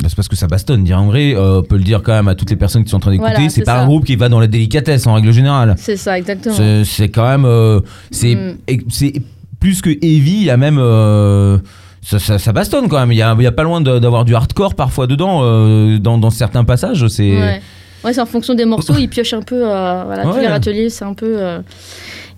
bah, 0.00 0.06
c'est 0.08 0.14
parce 0.14 0.28
que 0.28 0.36
ça 0.36 0.46
bastonne. 0.46 0.84
Dire 0.84 1.00
en 1.00 1.06
vrai, 1.06 1.34
on 1.36 1.62
peut 1.62 1.76
le 1.76 1.82
dire 1.84 2.02
quand 2.04 2.12
même 2.12 2.28
à 2.28 2.34
toutes 2.36 2.50
les 2.50 2.56
personnes 2.56 2.84
qui 2.84 2.90
sont 2.90 2.98
en 2.98 3.00
train 3.00 3.10
d'écouter, 3.10 3.32
Voilà, 3.34 3.48
c'est 3.50 3.62
pas 3.64 3.72
ça. 3.76 3.80
un 3.82 3.86
groupe 3.86 4.04
qui 4.04 4.14
va 4.16 4.28
dans 4.28 4.38
la 4.40 4.46
délicatesse 4.46 5.06
en 5.08 5.14
règle 5.14 5.32
générale. 5.32 5.74
C'est 5.76 5.96
ça 5.96 6.16
exactement. 6.18 6.54
C'est 6.84 7.08
quand 7.08 7.36
même. 7.38 7.80
c'est 8.12 8.34
Mm. 8.36 9.20
plus 9.58 9.82
que 9.82 9.90
heavy, 9.90 10.36
il 10.36 10.44
y 10.44 10.50
a 10.50 10.56
même. 10.56 10.78
Euh, 12.12 12.18
ça, 12.18 12.18
ça- 12.18 12.38
ça 12.38 12.52
bastonne 12.52 12.88
quand 12.88 12.98
même. 12.98 13.12
Il 13.12 13.18
y 13.18 13.22
a, 13.22 13.34
il 13.38 13.42
y 13.42 13.46
a 13.46 13.52
pas 13.52 13.62
loin 13.64 13.80
d'avoir 13.80 14.24
du 14.24 14.34
hardcore 14.34 14.74
parfois 14.74 15.06
dedans, 15.06 15.40
euh, 15.42 15.98
dans, 15.98 16.18
dans 16.18 16.30
certains 16.30 16.64
passages. 16.64 17.06
C'est. 17.08 17.30
Ouais. 17.38 17.62
Ouais, 18.04 18.12
c'est 18.12 18.20
en 18.20 18.26
fonction 18.26 18.54
des 18.54 18.64
morceaux, 18.64 18.94
ils 18.96 19.08
piochent 19.08 19.34
un 19.34 19.42
peu. 19.42 19.56
euh, 19.68 20.02
voilà, 20.06 20.22
tous 20.22 20.30
Ouais. 20.34 20.42
les 20.42 20.46
râteliers, 20.46 20.88
c'est 20.88 21.04
un 21.04 21.14
peu. 21.14 21.26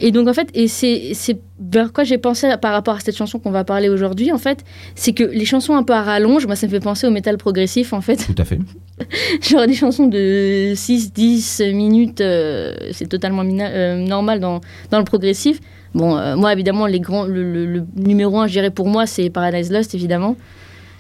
Et 0.03 0.13
donc 0.13 0.29
en 0.29 0.33
fait, 0.35 0.49
et 0.55 0.67
c'est 0.67 1.13
vers 1.61 1.93
quoi 1.93 2.05
j'ai 2.05 2.17
pensé 2.19 2.49
par 2.63 2.73
rapport 2.73 2.95
à 2.97 3.01
cette 3.01 3.17
chanson 3.17 3.39
qu'on 3.39 3.51
va 3.51 3.65
parler 3.65 3.89
aujourd'hui. 3.91 4.33
En 4.33 4.39
fait, 4.39 4.65
c'est 4.95 5.13
que 5.13 5.25
les 5.25 5.45
chansons 5.45 5.75
un 5.75 5.83
peu 5.83 5.93
à 5.93 6.03
rallonge, 6.03 6.47
moi 6.47 6.57
ça 6.57 6.67
me 6.67 6.71
fait 6.73 6.81
penser 6.81 7.07
au 7.07 7.11
métal 7.11 7.37
progressif 7.37 7.93
en 7.93 8.01
fait. 8.01 8.17
Tout 8.17 8.35
à 8.41 8.45
fait. 8.45 8.59
Genre 9.43 9.67
des 9.67 9.75
chansons 9.75 10.07
de 10.07 10.73
6-10 10.75 11.75
minutes, 11.75 12.21
euh, 12.21 12.75
c'est 12.93 13.09
totalement 13.09 13.43
euh, 13.45 13.97
normal 13.97 14.41
dans, 14.41 14.61
dans 14.91 14.99
le 14.99 15.05
progressif. 15.05 15.61
Bon, 15.95 16.17
euh, 16.17 16.37
moi 16.37 16.53
évidemment, 16.53 16.87
les 16.87 17.01
grands, 17.01 17.25
le, 17.25 17.43
le- 17.43 17.67
le 17.67 17.85
numéro 17.97 18.39
un, 18.39 18.47
je 18.47 18.53
dirais 18.53 18.71
pour 18.71 18.89
moi, 18.89 19.07
c'est 19.07 19.29
Paradise 19.29 19.71
Lost 19.71 19.95
évidemment. 19.95 20.37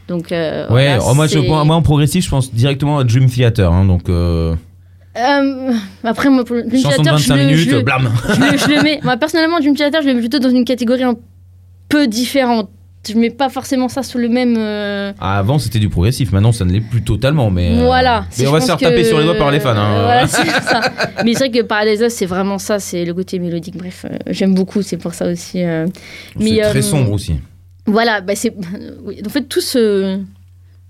Donc, 0.08 0.26
Ouais, 0.32 0.64
voilà, 0.68 0.98
oh, 1.08 1.14
moi, 1.14 1.26
je, 1.28 1.38
c'est- 1.38 1.46
moi 1.48 1.62
en 1.76 1.82
progressif, 1.82 2.24
je 2.24 2.30
pense 2.30 2.52
directement 2.52 2.98
à 2.98 3.04
Dream 3.04 3.26
Theater. 3.30 3.70
hein, 3.72 3.84
donc, 3.84 4.08
euh, 5.16 5.72
après, 6.04 6.28
moi, 6.30 6.44
pour 6.44 6.56
Dream 6.56 6.82
chanson 6.82 7.02
de 7.02 7.02
Theater, 7.04 7.18
je 7.18 7.28
25 7.28 7.36
le- 7.36 7.44
minutes, 7.46 7.70
je 7.70 7.76
le- 7.76 7.82
blam. 7.82 8.10
je 8.28 8.40
le, 8.52 8.58
je 8.58 8.68
le 8.76 8.82
mets. 8.82 9.00
Moi, 9.02 9.16
personnellement, 9.16 9.58
Dream 9.60 9.74
Theater, 9.76 10.02
je 10.02 10.08
le 10.08 10.14
mets 10.14 10.20
plutôt 10.20 10.38
dans 10.38 10.50
une 10.50 10.64
catégorie 10.64 11.02
un 11.02 11.14
peu 11.88 12.06
différente. 12.06 12.70
Je 13.08 13.14
mets 13.14 13.30
pas 13.30 13.48
forcément 13.48 13.88
ça 13.88 14.02
sur 14.02 14.18
le 14.18 14.28
même. 14.28 14.56
euh, 14.58 15.12
Ah, 15.18 15.38
avant, 15.38 15.58
c'était 15.58 15.78
du 15.78 15.88
progressif. 15.88 16.32
Maintenant, 16.32 16.52
ça 16.52 16.66
ne 16.66 16.72
l'est 16.72 16.82
plus 16.82 17.02
totalement. 17.02 17.50
Mais, 17.50 17.70
euh, 17.78 17.84
Voilà. 17.86 18.26
Mais 18.28 18.34
Si, 18.36 18.42
on 18.42 18.46
je 18.46 18.52
va 18.52 18.60
se 18.60 18.66
faire 18.66 18.76
taper 18.76 18.96
que- 19.02 19.04
sur 19.08 19.18
les 19.18 19.24
doigts 19.24 19.38
par 19.38 19.50
les 19.50 19.58
fans. 19.58 19.70
hein. 19.74 20.02
Voilà, 20.02 20.26
ça. 20.28 20.80
Mais 21.24 21.32
c'est 21.32 21.48
vrai 21.48 21.50
que 21.50 21.62
Paradise 21.64 22.06
c'est 22.10 22.26
vraiment 22.26 22.58
ça, 22.58 22.78
c'est 22.78 23.04
le 23.06 23.14
côté 23.14 23.38
mélodique. 23.38 23.76
Bref, 23.78 24.04
euh, 24.04 24.16
j'aime 24.26 24.54
beaucoup, 24.54 24.82
c'est 24.82 24.98
pour 24.98 25.14
ça 25.14 25.28
aussi. 25.28 25.62
euh. 25.64 25.86
C'est 26.38 26.44
Mais, 26.44 26.60
très 26.60 26.82
sombre 26.82 27.10
aussi. 27.12 27.36
Voilà, 27.86 28.20
bah 28.20 28.34
c'est. 28.36 28.54
En 29.26 29.30
fait, 29.30 29.44
tout 29.48 29.62
se. 29.62 30.18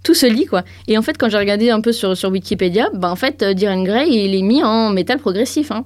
Tout 0.02 0.14
se 0.14 0.26
lit, 0.26 0.46
quoi. 0.46 0.62
Et 0.88 0.96
en 0.96 1.02
fait, 1.02 1.16
quand 1.18 1.28
j'ai 1.28 1.36
regardé 1.38 1.70
un 1.70 1.80
peu 1.82 1.92
sur, 1.92 2.16
sur 2.16 2.30
Wikipédia, 2.30 2.88
bah 2.94 3.10
en 3.10 3.16
fait, 3.16 3.42
euh, 3.42 3.52
Diren 3.54 3.84
Grey, 3.84 4.06
il 4.08 4.34
est 4.34 4.42
mis 4.42 4.62
en 4.62 4.90
métal 4.90 5.18
progressif. 5.18 5.70
Hein. 5.70 5.84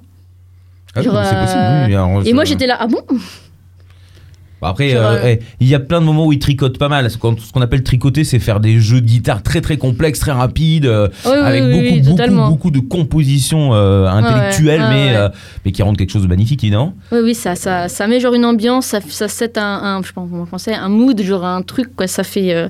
Ah, 0.95 1.01
genre, 1.01 1.21
c'est 1.25 1.35
possible. 1.35 1.59
euh, 1.61 1.85
oui, 1.87 1.95
alors, 1.95 2.21
Et 2.25 2.31
moi, 2.33 2.45
j'étais 2.45 2.65
là, 2.67 2.77
ah 2.79 2.87
bon 2.87 3.01
Après, 4.61 4.89
Genre, 4.89 5.01
euh, 5.03 5.15
euh, 5.17 5.35
eh, 5.35 5.39
il 5.59 5.67
y 5.67 5.75
a 5.75 5.79
plein 5.79 5.99
de 5.99 6.05
moments 6.05 6.25
où 6.25 6.31
il 6.33 6.39
tricote 6.39 6.77
pas 6.79 6.87
mal. 6.87 7.09
Quand- 7.19 7.37
ce 7.39 7.51
qu'on 7.51 7.61
appelle 7.61 7.83
tricoter, 7.83 8.23
c'est 8.23 8.39
faire 8.39 8.59
des 8.61 8.79
jeux 8.79 9.01
de 9.01 9.05
guitare 9.05 9.43
très 9.43 9.59
très 9.61 9.75
complexes, 9.77 10.19
très 10.21 10.31
rapides, 10.31 10.85
euh, 10.85 11.09
Oui, 11.25 11.31
avec 11.33 11.63
oui, 11.63 11.71
beaucoup, 11.71 11.83
oui, 11.83 12.01
beaucoup, 12.31 12.49
beaucoup 12.49 12.71
de 12.71 12.79
compositions 12.79 13.73
intellectuelles, 13.73 14.81
ouais, 14.81 14.89
mais, 14.89 15.17
ouais. 15.17 15.27
mais 15.65 15.71
qui 15.73 15.83
rendent 15.83 15.97
quelque 15.97 16.09
chose 16.11 16.23
de 16.23 16.27
magnifique, 16.27 16.63
évidemment. 16.63 16.93
Oui, 17.11 17.19
oui, 17.21 17.35
ça, 17.35 17.55
ça, 17.55 17.89
ça 17.89 18.07
met 18.07 18.19
genre 18.21 18.33
une 18.33 18.45
ambiance, 18.45 18.85
ça, 18.87 19.01
ça 19.07 19.27
set 19.27 19.57
un, 19.57 19.61
un, 19.83 20.01
je 20.01 20.07
sais 20.07 20.13
pas 20.13 20.21
comment 20.21 20.43
en 20.43 20.45
français, 20.47 20.73
un 20.73 20.89
mood, 20.89 21.21
genre 21.21 21.43
un 21.45 21.61
truc, 21.61 21.93
quoi. 21.95 22.07
Ça 22.07 22.23
fait. 22.23 22.69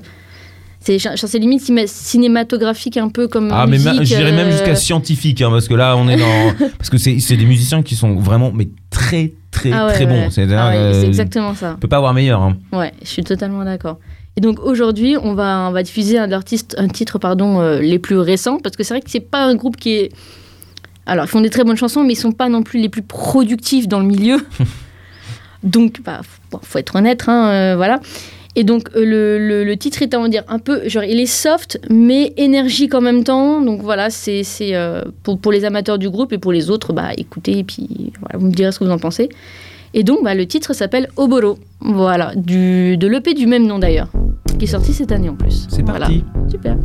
C'est 0.86 0.98
c'est 1.16 1.38
limite 1.38 1.62
cinématographique 1.86 2.96
un 2.96 3.08
peu 3.08 3.26
comme. 3.26 3.50
Ah, 3.52 3.66
mais 3.66 3.78
musique, 3.78 4.04
je 4.04 4.16
dirais 4.16 4.32
même 4.32 4.48
euh, 4.48 4.52
jusqu'à 4.52 4.76
scientifique, 4.76 5.42
hein, 5.42 5.50
parce 5.50 5.66
que 5.66 5.74
là, 5.74 5.96
on 5.96 6.08
est 6.08 6.16
dans. 6.16 6.68
parce 6.78 6.90
que 6.90 6.98
c'est 6.98 7.36
des 7.36 7.44
musiciens 7.44 7.82
qui 7.82 7.96
sont 7.96 8.14
vraiment 8.14 8.52
mais 8.52 8.68
très, 8.90 9.32
très, 9.50 9.72
ah 9.72 9.86
ouais, 9.86 9.94
très 9.94 10.06
bons. 10.06 10.28
ouais. 10.28 10.46
Ah 10.52 10.72
euh, 10.72 10.92
c'est 10.92 11.06
exactement 11.08 11.54
ça. 11.54 11.74
On 11.76 11.80
peut 11.80 11.88
pas 11.88 11.96
avoir 11.96 12.14
meilleur. 12.14 12.40
hein. 12.40 12.56
Ouais, 12.72 12.92
je 13.02 13.08
suis 13.08 13.24
totalement 13.24 13.64
d'accord. 13.64 13.98
Et 14.36 14.40
donc 14.40 14.60
aujourd'hui, 14.60 15.16
on 15.20 15.34
va, 15.34 15.66
on 15.68 15.72
va 15.72 15.82
diffuser 15.82 16.18
un, 16.18 16.30
artiste, 16.30 16.76
un 16.78 16.88
titre 16.88 17.18
pardon, 17.18 17.60
euh, 17.60 17.80
les 17.80 17.98
plus 17.98 18.18
récents, 18.18 18.58
parce 18.58 18.76
que 18.76 18.84
c'est 18.84 18.94
vrai 18.94 19.00
que 19.00 19.10
c'est 19.10 19.20
pas 19.20 19.44
un 19.44 19.56
groupe 19.56 19.76
qui 19.76 19.92
est. 19.92 20.12
Alors, 21.06 21.24
ils 21.24 21.28
font 21.28 21.40
des 21.40 21.50
très 21.50 21.64
bonnes 21.64 21.76
chansons, 21.76 22.04
mais 22.04 22.12
ils 22.12 22.16
sont 22.16 22.32
pas 22.32 22.48
non 22.48 22.62
plus 22.62 22.80
les 22.80 22.88
plus 22.88 23.02
productifs 23.02 23.88
dans 23.88 24.00
le 24.00 24.06
milieu. 24.06 24.44
donc, 25.62 26.00
bah, 26.04 26.20
faut, 26.50 26.60
faut 26.62 26.78
être 26.78 26.96
honnête, 26.96 27.24
hein, 27.28 27.48
euh, 27.48 27.76
voilà. 27.76 28.00
Et 28.58 28.64
donc, 28.64 28.88
euh, 28.96 29.04
le, 29.04 29.38
le- 29.38 29.64
le 29.64 29.76
titre 29.76 30.00
est, 30.02 30.14
on 30.16 30.22
va 30.22 30.28
dire, 30.28 30.42
un 30.48 30.58
peu. 30.58 30.88
Genre, 30.88 31.04
il 31.04 31.20
est 31.20 31.26
soft, 31.26 31.78
mais 31.90 32.32
énergique 32.38 32.94
en 32.94 33.02
même 33.02 33.22
temps. 33.22 33.60
Donc, 33.60 33.82
voilà, 33.82 34.08
c'est 34.10 34.42
c'est, 34.44 34.74
euh, 34.74 35.02
pour, 35.22 35.38
pour 35.38 35.52
les 35.52 35.64
amateurs 35.66 35.98
du 35.98 36.08
groupe 36.10 36.32
et 36.32 36.38
pour 36.38 36.52
les 36.52 36.70
autres, 36.70 36.92
bah, 36.94 37.10
écoutez, 37.18 37.58
et 37.58 37.64
puis 37.64 38.12
voilà, 38.20 38.38
vous 38.38 38.46
me 38.46 38.52
direz 38.52 38.72
ce 38.72 38.78
que 38.78 38.84
vous 38.84 38.90
en 38.90 38.98
pensez. 38.98 39.28
Et 39.94 40.02
donc, 40.02 40.24
bah, 40.24 40.34
le 40.34 40.46
titre 40.46 40.72
s'appelle 40.72 41.08
Oboro. 41.16 41.58
Voilà, 41.80 42.32
du, 42.34 42.96
de 42.96 43.06
l'EP 43.06 43.34
du 43.34 43.46
même 43.46 43.66
nom 43.66 43.78
d'ailleurs, 43.78 44.08
qui 44.58 44.64
est 44.64 44.68
sorti 44.68 44.92
cette 44.94 45.12
année 45.12 45.28
en 45.28 45.36
plus. 45.36 45.66
C'est 45.68 45.82
Voilà. 45.82 46.06
parti. 46.06 46.24
Super. 46.50 46.76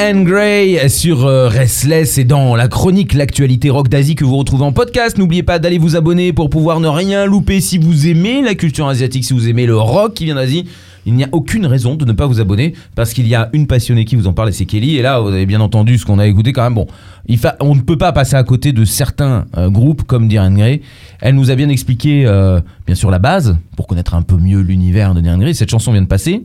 And 0.00 0.22
Grey 0.22 0.88
sur 0.88 1.26
euh, 1.26 1.48
Restless 1.48 2.18
et 2.18 2.24
dans 2.24 2.54
la 2.54 2.68
chronique 2.68 3.14
L'actualité 3.14 3.68
rock 3.68 3.88
d'Asie 3.88 4.14
que 4.14 4.24
vous 4.24 4.36
retrouvez 4.36 4.64
en 4.64 4.72
podcast. 4.72 5.18
N'oubliez 5.18 5.42
pas 5.42 5.58
d'aller 5.58 5.78
vous 5.78 5.96
abonner 5.96 6.32
pour 6.32 6.50
pouvoir 6.50 6.78
ne 6.78 6.86
rien 6.86 7.26
louper 7.26 7.60
si 7.60 7.78
vous 7.78 8.06
aimez 8.06 8.40
la 8.42 8.54
culture 8.54 8.86
asiatique, 8.86 9.24
si 9.24 9.32
vous 9.32 9.48
aimez 9.48 9.66
le 9.66 9.76
rock 9.76 10.14
qui 10.14 10.24
vient 10.24 10.36
d'Asie. 10.36 10.66
Il 11.04 11.14
n'y 11.14 11.24
a 11.24 11.28
aucune 11.32 11.66
raison 11.66 11.96
de 11.96 12.04
ne 12.04 12.12
pas 12.12 12.26
vous 12.26 12.40
abonner 12.40 12.74
parce 12.94 13.12
qu'il 13.12 13.26
y 13.26 13.34
a 13.34 13.48
une 13.52 13.66
passionnée 13.66 14.04
qui 14.04 14.14
vous 14.14 14.28
en 14.28 14.32
parle 14.32 14.50
et 14.50 14.52
c'est 14.52 14.66
Kelly. 14.66 14.96
Et 14.96 15.02
là, 15.02 15.18
vous 15.18 15.28
avez 15.28 15.46
bien 15.46 15.60
entendu 15.60 15.98
ce 15.98 16.06
qu'on 16.06 16.20
a 16.20 16.26
écouté 16.28 16.52
quand 16.52 16.62
même. 16.62 16.74
Bon, 16.74 16.86
on 17.60 17.74
ne 17.74 17.80
peut 17.80 17.98
pas 17.98 18.12
passer 18.12 18.36
à 18.36 18.44
côté 18.44 18.72
de 18.72 18.84
certains 18.84 19.46
euh, 19.56 19.68
groupes 19.68 20.04
comme 20.04 20.28
Dir 20.28 20.42
and 20.42 20.52
Grey. 20.52 20.80
Elle 21.20 21.34
nous 21.34 21.50
a 21.50 21.56
bien 21.56 21.70
expliqué, 21.70 22.24
euh, 22.24 22.60
bien 22.86 22.94
sûr, 22.94 23.10
la 23.10 23.18
base 23.18 23.56
pour 23.76 23.88
connaître 23.88 24.14
un 24.14 24.22
peu 24.22 24.36
mieux 24.36 24.60
l'univers 24.60 25.14
de 25.14 25.20
Dir 25.20 25.32
and 25.32 25.38
Grey. 25.38 25.54
Cette 25.54 25.70
chanson 25.70 25.90
vient 25.90 26.02
de 26.02 26.06
passer. 26.06 26.44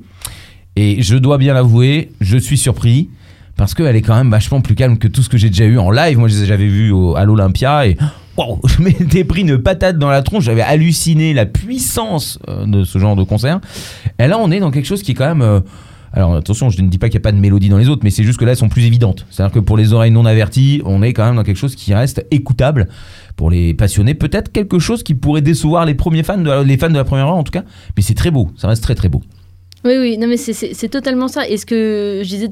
Et 0.75 1.03
je 1.03 1.17
dois 1.17 1.37
bien 1.37 1.53
l'avouer, 1.53 2.09
je 2.19 2.37
suis 2.37 2.57
surpris 2.57 3.09
parce 3.57 3.73
qu'elle 3.73 3.95
est 3.95 4.01
quand 4.01 4.15
même 4.15 4.29
vachement 4.31 4.61
plus 4.61 4.75
calme 4.75 4.97
que 4.97 5.07
tout 5.07 5.21
ce 5.21 5.29
que 5.29 5.37
j'ai 5.37 5.49
déjà 5.49 5.65
eu 5.65 5.77
en 5.77 5.91
live. 5.91 6.17
Moi, 6.17 6.27
j'avais 6.29 6.67
vu 6.67 6.91
au- 6.91 7.15
à 7.15 7.23
l'Olympia 7.25 7.87
et 7.87 7.97
waouh, 8.37 8.59
je 8.65 8.81
m'étais 8.81 9.23
pris 9.23 9.41
une 9.41 9.57
patate 9.57 9.97
dans 9.97 10.09
la 10.09 10.21
tronche. 10.21 10.43
J'avais 10.45 10.61
halluciné 10.61 11.33
la 11.33 11.45
puissance 11.45 12.39
euh, 12.49 12.65
de 12.65 12.83
ce 12.83 12.97
genre 12.99 13.15
de 13.15 13.23
concert. 13.23 13.59
Et 14.19 14.27
là, 14.27 14.37
on 14.39 14.51
est 14.51 14.59
dans 14.59 14.71
quelque 14.71 14.85
chose 14.87 15.03
qui 15.03 15.11
est 15.11 15.15
quand 15.15 15.27
même. 15.27 15.41
euh, 15.41 15.59
alors 16.15 16.35
attention, 16.35 16.69
je 16.69 16.79
ne 16.83 16.89
dis 16.89 16.99
pas 16.99 17.07
qu'il 17.09 17.15
n'y 17.17 17.23
a 17.23 17.27
pas 17.27 17.31
de 17.31 17.39
mélodie 17.39 17.69
dans 17.69 17.79
les 17.79 17.89
autres, 17.89 18.01
mais 18.03 18.11
c'est 18.11 18.23
juste 18.23 18.37
que 18.37 18.45
là, 18.45 18.51
elles 18.51 18.57
sont 18.57 18.69
plus 18.69 18.85
évidentes. 18.85 19.25
C'est-à-dire 19.31 19.51
que 19.53 19.59
pour 19.59 19.77
les 19.77 19.93
oreilles 19.93 20.11
non 20.11 20.25
averties, 20.25 20.79
on 20.85 21.01
est 21.01 21.11
quand 21.11 21.25
même 21.25 21.35
dans 21.35 21.41
quelque 21.43 21.57
chose 21.57 21.75
qui 21.75 21.91
reste 21.95 22.23
écoutable. 22.29 22.87
Pour 23.35 23.49
les 23.49 23.73
passionnés, 23.73 24.13
peut-être 24.13 24.51
quelque 24.51 24.77
chose 24.77 25.01
qui 25.01 25.15
pourrait 25.15 25.41
décevoir 25.41 25.85
les 25.87 25.95
premiers 25.95 26.21
fans, 26.21 26.37
de 26.37 26.47
la- 26.47 26.61
les 26.63 26.77
fans 26.77 26.89
de 26.91 26.93
la 26.95 27.03
première 27.03 27.25
heure 27.29 27.33
en 27.35 27.43
tout 27.43 27.51
cas. 27.51 27.63
Mais 27.97 28.03
c'est 28.03 28.13
très 28.13 28.29
beau, 28.29 28.51
ça 28.57 28.67
reste 28.67 28.83
très 28.83 28.93
très 28.93 29.09
beau. 29.09 29.21
Oui, 29.85 29.93
oui, 29.99 30.17
non, 30.19 30.27
mais 30.27 30.37
c'est- 30.37 30.87
totalement 30.89 31.27
ça. 31.27 31.47
Et 31.49 31.57
ce 31.57 31.65
que 31.65 32.21
je 32.23 32.29
disais 32.29 32.47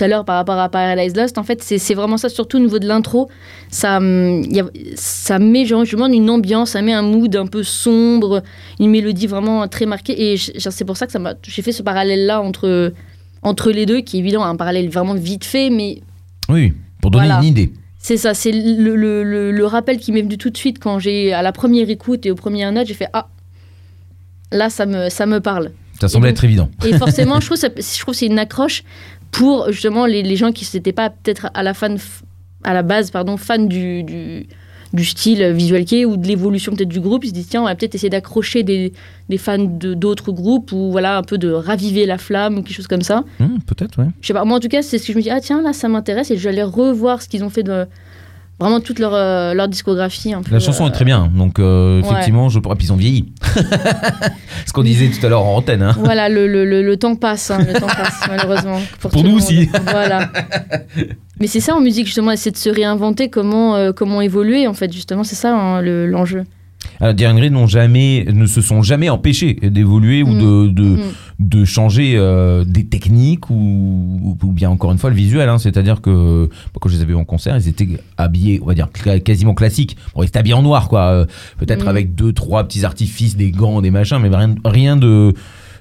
tout 0.00 0.04
à 0.04 0.08
l'heure 0.08 0.24
par 0.24 0.36
rapport 0.36 0.58
à 0.58 0.68
Paradise 0.70 1.14
Lost, 1.14 1.36
en 1.36 1.42
fait, 1.42 1.62
c'est 1.62 1.94
vraiment 1.94 2.16
ça, 2.16 2.30
surtout 2.30 2.56
au 2.56 2.60
niveau 2.60 2.78
de 2.78 2.86
l'intro. 2.88 3.28
Ça, 3.68 3.98
hum, 3.98 4.42
y 4.50 4.60
a- 4.60 4.70
ça 4.94 5.38
met 5.38 5.66
genre, 5.66 5.84
justement 5.84 6.06
une 6.06 6.30
ambiance, 6.30 6.70
ça 6.70 6.80
met 6.80 6.94
un 6.94 7.02
mood 7.02 7.34
un 7.36 7.46
peu 7.46 7.62
sombre, 7.62 8.42
une 8.78 8.90
mélodie 8.90 9.26
vraiment 9.26 9.68
très 9.68 9.84
marquée. 9.84 10.32
Et 10.32 10.36
je- 10.38 10.52
c'est 10.70 10.84
pour 10.86 10.96
ça 10.96 11.06
que 11.06 11.12
j'ai 11.42 11.60
fait 11.62 11.72
ce 11.72 11.82
parallèle-là 11.82 12.40
entre, 12.40 12.94
entre 13.42 13.70
les 13.70 13.84
deux, 13.84 14.00
qui 14.00 14.16
est 14.16 14.20
évident, 14.20 14.42
un 14.42 14.56
parallèle 14.56 14.88
vraiment 14.88 15.12
vite 15.14 15.44
fait, 15.44 15.68
mais 15.68 16.00
Oui, 16.48 16.72
pour 17.02 17.10
donner 17.10 17.26
Voilà. 17.26 17.42
une 17.42 17.48
idée. 17.48 17.70
c'est 17.98 18.16
ça, 18.16 18.32
c'est 18.32 18.52
le, 18.52 18.96
le- 18.96 19.22
le- 19.22 19.52
le 19.52 19.66
rappel 19.66 19.98
qui 19.98 20.12
m'est 20.12 20.22
venu 20.22 20.38
tout 20.38 20.48
de 20.50 20.56
suite 20.56 20.78
quand 20.78 20.98
j'ai, 20.98 21.34
à 21.34 21.42
la 21.42 21.52
première 21.52 21.90
écoute 21.90 22.24
et 22.24 22.30
aux 22.30 22.34
premières 22.36 22.72
notes, 22.72 22.86
j'ai 22.86 22.94
fait 22.94 23.08
Ah, 23.12 23.28
là, 24.50 24.70
ça 24.70 24.86
me, 24.86 25.10
ça 25.10 25.26
me 25.26 25.40
parle. 25.40 25.72
Ça 26.00 26.08
semble 26.08 26.24
donc- 26.24 26.32
être 26.32 26.44
évident. 26.44 26.70
Et 26.86 26.94
forcément, 26.96 27.38
je 27.40 27.46
trouve, 27.46 27.58
ça- 27.58 27.68
je 27.76 28.00
trouve 28.00 28.14
que 28.14 28.18
c'est 28.18 28.26
une 28.26 28.38
accroche 28.38 28.82
pour 29.30 29.70
justement 29.72 30.06
les, 30.06 30.22
les 30.22 30.36
gens 30.36 30.52
qui 30.52 30.68
n'étaient 30.74 30.92
pas 30.92 31.10
peut-être 31.10 31.48
à 31.54 31.62
la, 31.62 31.74
fan, 31.74 31.98
à 32.64 32.74
la 32.74 32.82
base 32.82 33.10
pardon, 33.10 33.36
fans 33.36 33.58
du, 33.58 34.02
du, 34.02 34.46
du 34.92 35.04
style 35.04 35.44
visual 35.52 35.84
kei 35.84 36.04
ou 36.04 36.16
de 36.16 36.26
l'évolution 36.26 36.72
peut-être 36.74 36.88
du 36.88 37.00
groupe. 37.00 37.24
Ils 37.24 37.28
se 37.28 37.34
disent, 37.34 37.48
tiens, 37.48 37.62
on 37.62 37.66
va 37.66 37.74
peut-être 37.76 37.94
essayer 37.94 38.10
d'accrocher 38.10 38.62
des, 38.64 38.92
des 39.28 39.38
fans 39.38 39.58
de- 39.58 39.94
d'autres 39.94 40.32
groupes 40.32 40.72
ou 40.72 40.90
voilà, 40.90 41.16
un 41.18 41.22
peu 41.22 41.38
de 41.38 41.50
raviver 41.50 42.06
la 42.06 42.18
flamme 42.18 42.58
ou 42.58 42.62
quelque 42.62 42.74
chose 42.74 42.88
comme 42.88 43.02
ça. 43.02 43.24
Hmm, 43.38 43.58
Peut-être, 43.66 43.98
ouais. 44.00 44.08
Je 44.20 44.26
sais 44.26 44.32
pas, 44.34 44.44
moi 44.44 44.56
en 44.56 44.60
tout 44.60 44.68
cas, 44.68 44.82
c'est 44.82 44.98
ce 44.98 45.06
que 45.06 45.12
je 45.12 45.18
me 45.18 45.22
dis, 45.22 45.30
ah 45.30 45.40
tiens, 45.40 45.62
là, 45.62 45.72
ça 45.72 45.88
m'intéresse 45.88 46.30
et 46.32 46.36
je 46.36 46.42
vais 46.42 46.50
aller 46.50 46.62
revoir 46.64 47.22
ce 47.22 47.28
qu'ils 47.28 47.44
ont 47.44 47.50
fait 47.50 47.62
de 47.62 47.86
vraiment 48.60 48.80
toute 48.80 48.98
leur, 48.98 49.14
euh, 49.14 49.54
leur 49.54 49.68
discographie. 49.68 50.32
Un 50.34 50.42
peu, 50.42 50.52
La 50.52 50.60
chanson 50.60 50.84
euh, 50.84 50.88
est 50.88 50.92
très 50.92 51.04
bien, 51.04 51.30
donc 51.34 51.58
euh, 51.58 52.00
ouais. 52.00 52.06
effectivement, 52.08 52.48
je 52.48 52.58
pourrais. 52.58 52.76
Puis 52.76 52.86
ils 52.88 52.92
ont 52.92 52.96
vieilli. 52.96 53.32
Ce 54.66 54.72
qu'on 54.72 54.82
disait 54.82 55.08
tout 55.08 55.24
à 55.24 55.28
l'heure 55.28 55.44
en 55.44 55.56
antenne. 55.56 55.82
Hein. 55.82 55.94
Voilà, 55.98 56.28
le, 56.28 56.46
le, 56.46 56.64
le, 56.64 56.82
le 56.82 56.96
temps 56.96 57.16
passe, 57.16 57.50
hein, 57.50 57.58
le 57.66 57.78
temps 57.78 57.86
passe, 57.86 58.20
malheureusement. 58.28 58.78
Pour 59.00 59.10
tout 59.10 59.22
nous 59.22 59.36
aussi. 59.36 59.68
Voilà. 59.90 60.30
Mais 61.40 61.46
c'est 61.46 61.60
ça 61.60 61.74
en 61.74 61.80
musique, 61.80 62.06
justement, 62.06 62.32
c'est 62.36 62.50
de 62.50 62.56
se 62.56 62.68
réinventer, 62.68 63.30
comment, 63.30 63.74
euh, 63.76 63.92
comment 63.92 64.20
évoluer, 64.20 64.66
en 64.66 64.74
fait, 64.74 64.92
justement, 64.92 65.24
c'est 65.24 65.36
ça 65.36 65.54
hein, 65.54 65.80
le- 65.80 66.06
l'enjeu. 66.06 66.44
Alors, 67.00 67.14
Diane 67.14 67.36
Grey 67.36 67.48
n'ont 67.50 67.66
jamais, 67.66 68.26
ne 68.32 68.44
se 68.46 68.60
sont 68.60 68.82
jamais 68.82 69.08
empêchés 69.08 69.54
d'évoluer 69.54 70.22
ou 70.22 70.34
de, 70.34 70.68
de, 70.68 70.82
Mm. 70.84 71.00
de 71.38 71.64
changer 71.64 72.12
euh, 72.16 72.64
des 72.64 72.84
techniques 72.84 73.48
ou, 73.48 74.36
ou 74.42 74.52
bien 74.52 74.68
encore 74.70 74.92
une 74.92 74.98
fois 74.98 75.08
le 75.10 75.16
visuel. 75.16 75.48
hein. 75.48 75.58
C'est-à-dire 75.58 76.00
que 76.02 76.10
moi, 76.10 76.48
quand 76.80 76.88
je 76.90 76.96
les 76.96 77.00
avais 77.02 77.12
vus 77.12 77.18
en 77.18 77.24
concert, 77.24 77.56
ils 77.56 77.68
étaient 77.68 77.88
habillés, 78.18 78.60
on 78.62 78.66
va 78.66 78.74
dire 78.74 78.88
quasiment 79.24 79.54
classiques. 79.54 79.96
Bon, 80.14 80.22
ils 80.22 80.26
étaient 80.26 80.38
habillés 80.38 80.54
en 80.54 80.62
noir, 80.62 80.88
quoi. 80.88 81.06
euh, 81.10 81.26
Peut-être 81.58 81.86
Mm. 81.86 81.88
avec 81.88 82.14
deux, 82.14 82.32
trois 82.32 82.64
petits 82.64 82.84
artifices, 82.84 83.36
des 83.36 83.50
gants, 83.50 83.80
des 83.80 83.90
machins, 83.90 84.18
mais 84.20 84.28
rien, 84.34 84.54
rien 84.64 84.96
de 84.96 85.32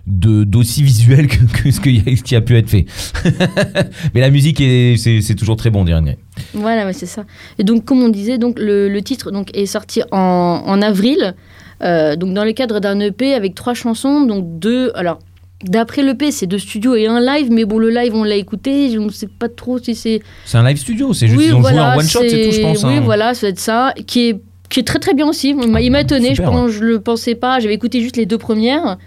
de- 0.07 0.43
d'aussi 0.43 0.81
visuel 0.81 1.27
que, 1.27 1.37
que 1.63 1.69
ce, 1.69 1.79
qui 1.81 2.01
a, 2.03 2.15
ce 2.15 2.23
qui 2.23 2.35
a 2.35 2.41
pu 2.41 2.55
être 2.55 2.69
fait. 2.69 2.85
mais 4.15 4.21
la 4.21 4.29
musique, 4.31 4.59
est- 4.61 4.95
c'est 4.97 5.21
c'est 5.21 5.35
toujours 5.35 5.55
très 5.55 5.69
bon, 5.69 5.83
Grey. 5.83 6.17
Voilà, 6.53 6.85
ouais, 6.85 6.93
c'est 6.93 7.05
ça. 7.05 7.25
Et 7.57 7.63
donc, 7.63 7.85
comme 7.85 8.01
on 8.03 8.09
disait, 8.09 8.37
donc, 8.37 8.59
le, 8.59 8.89
le 8.89 9.01
titre 9.01 9.31
donc, 9.31 9.49
est 9.55 9.65
sorti 9.65 10.01
en, 10.11 10.17
en 10.65 10.81
avril, 10.81 11.35
euh, 11.83 12.15
donc 12.15 12.33
dans 12.33 12.43
le 12.43 12.51
cadre 12.53 12.79
d'un 12.79 12.99
EP 12.99 13.33
avec 13.33 13.55
trois 13.55 13.73
chansons, 13.73 14.21
donc 14.21 14.59
deux. 14.59 14.91
Alors, 14.95 15.19
d'après 15.63 16.01
l'EP, 16.03 16.31
c'est 16.31 16.47
deux 16.47 16.57
studios 16.59 16.95
et 16.95 17.07
un 17.07 17.19
live, 17.19 17.49
mais 17.51 17.65
bon, 17.65 17.77
le 17.79 17.89
live, 17.89 18.13
on 18.15 18.23
l'a 18.23 18.35
écouté, 18.35 18.89
je 18.91 18.97
ne 18.99 19.09
sais 19.09 19.27
pas 19.27 19.49
trop 19.49 19.77
si 19.79 19.95
c'est. 19.95 20.21
C'est 20.45 20.57
un 20.57 20.67
live 20.67 20.77
studio, 20.77 21.13
c'est 21.13 21.27
juste 21.27 21.47
ils 21.47 21.53
ont 21.53 21.61
joué 21.61 21.79
en 21.79 21.97
one 21.97 22.07
shot, 22.07 22.19
c'est 22.27 22.45
tout, 22.45 22.51
je 22.55 22.61
pense. 22.61 22.83
Oui, 22.83 22.95
hein. 22.97 23.01
voilà, 23.03 23.33
ça 23.33 23.47
va 23.47 23.49
être 23.51 23.59
ça, 23.59 23.93
qui 24.07 24.29
est, 24.29 24.41
qui 24.69 24.79
est 24.79 24.83
très 24.83 24.99
très 24.99 25.13
bien 25.13 25.27
aussi. 25.27 25.49
Il 25.49 25.55
m'a- 25.69 25.79
m'a 25.89 26.01
étonné, 26.01 26.35
je, 26.35 26.41
pense, 26.43 26.71
je 26.71 26.83
le 26.83 26.99
pensais 26.99 27.35
pas. 27.35 27.59
J'avais 27.59 27.73
écouté 27.73 28.01
juste 28.01 28.17
les 28.17 28.25
deux 28.25 28.37
premières. 28.37 28.97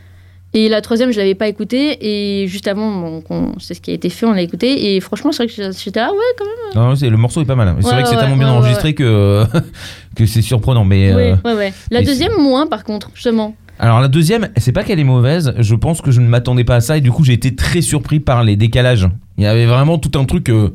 Et 0.55 0.69
la 0.69 0.81
troisième, 0.83 1.13
je 1.13 1.19
l'avais 1.19 1.35
pas 1.35 1.49
écoutée. 1.49 1.97
Et 2.43 2.47
juste 2.47 2.69
avant, 2.69 3.21
bon, 3.29 3.53
c'est 3.59 3.73
ce 3.75 3.81
qui 3.81 3.91
a 3.91 3.95
été 3.95 4.11
fait, 4.11 4.27
on 4.27 4.33
l'a 4.33 4.43
écouté. 4.43 4.95
Et 4.95 5.01
franchement, 5.01 5.33
c'est 5.33 5.45
vrai 5.45 5.55
que 5.55 5.73
j'étais 5.79 6.01
ah 6.01 6.11
ouais, 6.11 6.19
quand 6.39 6.45
même. 6.45 6.89
Non, 6.91 6.95
c'est- 6.95 7.09
le 7.09 7.17
morceau 7.17 7.41
est 7.41 7.47
pas 7.47 7.55
mal. 7.55 7.69
hein. 7.69 7.77
C'est 7.81 7.87
Ouais, 7.87 7.93
vrai 7.95 8.03
que 8.03 8.09
c'est 8.11 8.17
tellement 8.17 8.37
bien 8.37 8.51
enregistré 8.51 8.95
que, 8.95 9.45
que 10.17 10.27
c'est 10.27 10.43
surprenant. 10.43 10.85
Mais 10.85 11.11
euh, 11.13 11.37
ouais, 11.45 11.55
ouais. 11.55 11.73
La 11.91 12.01
mais 12.01 12.07
deuxième, 12.07 12.33
moins 12.39 12.67
par 12.67 12.85
contre, 12.85 13.11
justement. 13.15 13.55
alors 13.79 14.01
la 14.01 14.09
deuxième, 14.09 14.51
c'est 14.59 14.73
pas 14.73 14.85
qu'elle 14.85 15.01
est 15.01 15.05
mauvaise. 15.05 15.55
Je 15.59 15.75
pense 15.75 16.03
que 16.03 16.11
je 16.11 16.21
ne 16.21 16.29
m'attendais 16.29 16.65
pas 16.65 16.77
à 16.77 16.81
ça 16.83 16.99
et 16.99 17.01
du 17.01 17.11
coup 17.11 17.25
j'ai 17.25 17.33
été 17.33 17.55
très 17.57 17.81
surpris 17.81 18.21
par 18.21 18.45
les 18.45 18.57
décalages. 18.57 19.09
Il 19.39 19.45
y 19.45 19.47
avait 19.47 19.67
vraiment 19.67 19.97
tout 19.99 20.19
un 20.19 20.25
truc. 20.27 20.51
euh, 20.51 20.75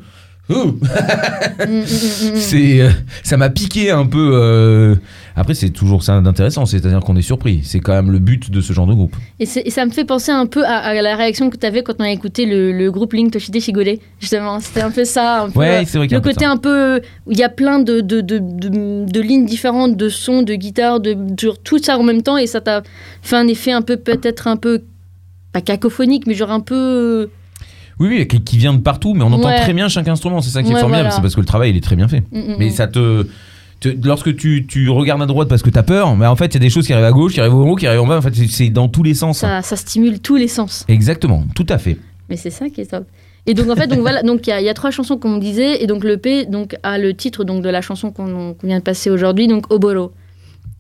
Mm, 0.50 0.54
mm, 0.56 1.82
mm, 1.82 2.36
c'est, 2.36 2.82
euh, 2.82 2.89
ça 3.24 3.36
m'a 3.38 3.50
piqué 3.50 3.92
un 3.92 4.06
peu. 4.06 4.32
euh. 4.34 4.96
Après 5.36 5.54
c'est 5.54 5.70
toujours 5.70 6.01
ça 6.04 6.20
d'intéressant, 6.22 6.66
c'est-à-dire 6.66 7.00
qu'on 7.01 7.16
est 7.16 7.22
surpris. 7.22 7.62
C'est 7.63 7.80
quand 7.80 7.94
même 7.94 8.12
le 8.12 8.20
but 8.20 8.50
de 8.50 8.60
ce 8.62 8.74
genre 8.74 8.88
de 8.88 8.94
groupe. 8.94 9.16
Et, 9.39 9.46
ça 9.46 9.86
me 9.86 9.92
fait 9.92 10.06
penser 10.06 10.32
un 10.32 10.46
peu 10.48 10.66
à, 10.66 10.77
à 10.77 10.94
la 11.01 11.16
réaction 11.16 11.50
que 11.50 11.58
tu 11.58 11.66
avais 11.66 11.84
quand 11.84 11.94
on 12.00 12.04
a 12.04 12.12
écouté 12.12 12.46
le, 12.46 12.72
le 12.72 12.92
groupe 12.92 13.13
Link 13.13 13.32
Toshide 13.32 13.60
Shigole. 13.60 13.98
Justement, 14.20 14.60
c'était 14.60 14.82
un 14.82 14.89
peu 14.92 15.06
ça. 15.06 15.44
Un 15.44 15.50
peu, 15.50 15.60
Ouais, 15.60 15.82
euh, 15.82 15.84
c'est 15.86 15.98
vrai 16.00 16.08
le 16.10 16.20
côté 16.22 16.46
un 16.46 16.58
peu 16.58 17.01
où 17.27 17.32
il 17.32 17.38
y 17.38 17.44
a 17.44 17.50
plein 17.50 17.80
de, 17.80 18.01
de, 18.01 18.22
de, 18.22 18.39
de- 18.39 19.06
de 19.12 19.22
lignes 19.22 19.46
différentes, 19.46 19.96
de 19.98 20.10
sons, 20.10 20.42
de 20.44 20.56
guitare, 20.56 21.00
de, 21.00 21.16
tout 21.63 21.77
ça 21.77 21.98
en 22.00 22.04
même 22.04 22.24
temps, 22.24 22.38
et 22.38 22.48
ça 22.48 22.62
t'a 22.62 22.82
fait 23.22 23.36
un 23.36 23.48
effet 23.48 23.72
un 23.74 23.82
peu, 23.82 23.98
peut-être 23.98 24.48
un 24.48 24.58
peu, 24.58 24.82
pas 25.54 25.62
cacophonique, 25.62 26.25
mais 26.25 26.34
genre 26.34 26.51
un 26.51 26.62
peu. 26.62 27.30
Oui, 28.00 28.08
oui, 28.10 28.27
qui, 28.27 28.42
qui 28.42 28.58
vient 28.58 28.74
de 28.74 28.80
partout, 28.82 29.13
mais 29.13 29.24
on 29.24 29.32
entend 29.34 29.48
Ouais. 29.48 29.60
très 29.60 29.74
bien 29.74 29.88
chaque 29.89 30.08
instrument. 30.08 30.42
C'est 30.42 30.51
ça 30.51 30.62
qui 30.63 30.70
est 30.72 30.74
Ouais, 30.75 30.80
formidable. 30.80 31.06
voilà. 31.06 31.16
C'est 31.16 31.22
parce 31.22 31.36
que 31.36 31.39
le 31.39 31.46
travail 31.48 31.72
il 31.72 31.77
est 31.77 31.82
très 31.82 31.96
bien 31.96 32.08
fait. 32.08 32.22
Mm, 32.32 32.39
mm, 32.39 32.56
Mais 32.60 32.68
mm. 32.68 32.72
ça 32.72 32.88
te, 32.88 33.25
lorsque 34.04 34.36
tu, 34.36 34.66
tu 34.68 34.89
regardes 34.89 35.22
à 35.22 35.25
droite 35.25 35.48
parce 35.50 35.62
que 35.63 35.70
t'as 35.70 35.84
peur, 35.84 36.16
mais 36.16 36.25
en 36.27 36.36
fait 36.36 36.46
il 36.48 36.54
y 36.56 36.58
a 36.58 36.60
des 36.60 36.70
choses 36.70 36.86
qui 36.88 36.94
arrivent 36.94 37.06
à 37.06 37.12
gauche, 37.12 37.34
qui 37.34 37.39
arrivent 37.39 37.56
au 37.56 37.66
haut, 37.72 37.75
qui 37.75 37.88
arrivent 37.88 38.01
en 38.01 38.08
bas. 38.08 38.18
En 38.18 38.22
fait 38.22 38.34
c'est- 38.36 38.70
dans 38.70 38.88
tous 38.88 39.04
les 39.04 39.13
sens. 39.13 39.39
ça, 39.39 39.62
ça 39.62 39.75
stimule 39.75 40.20
tous 40.20 40.36
les 40.36 40.48
sens. 40.48 40.86
Exactement, 40.88 41.44
tout 41.56 41.66
à 41.70 41.77
fait. 41.77 41.98
Mais 42.30 42.38
c'est 42.38 42.50
ça 42.51 42.70
qui 42.70 42.82
est 42.82 42.86
top. 42.92 43.06
Et 43.46 43.54
donc 43.54 43.70
en 43.70 43.75
fait, 43.75 43.88
donc 43.88 44.00
voilà, 44.00 44.24
donc 44.24 44.46
il 44.46 44.50
y, 44.50 44.54
a- 44.54 44.60
il 44.60 44.66
y 44.66 44.70
a 44.70 44.74
trois 44.74 44.92
chansons 44.92 45.18
comme 45.18 45.34
on 45.36 45.38
disait, 45.38 45.82
et 45.82 45.88
donc 45.88 46.04
le 46.04 46.18
P 46.18 46.46
donc 46.46 46.75
a 46.84 46.98
le 46.98 47.13
titre 47.13 47.44
donc 47.46 47.63
de 47.63 47.70
la 47.70 47.82
chanson 47.82 48.12
qu'on 48.12 48.54
qu'on 48.54 48.68
vient 48.68 48.80
de 48.80 48.84
passer 48.84 49.10
aujourd'hui, 49.10 49.48
donc 49.48 49.72
Oboro. 49.72 50.12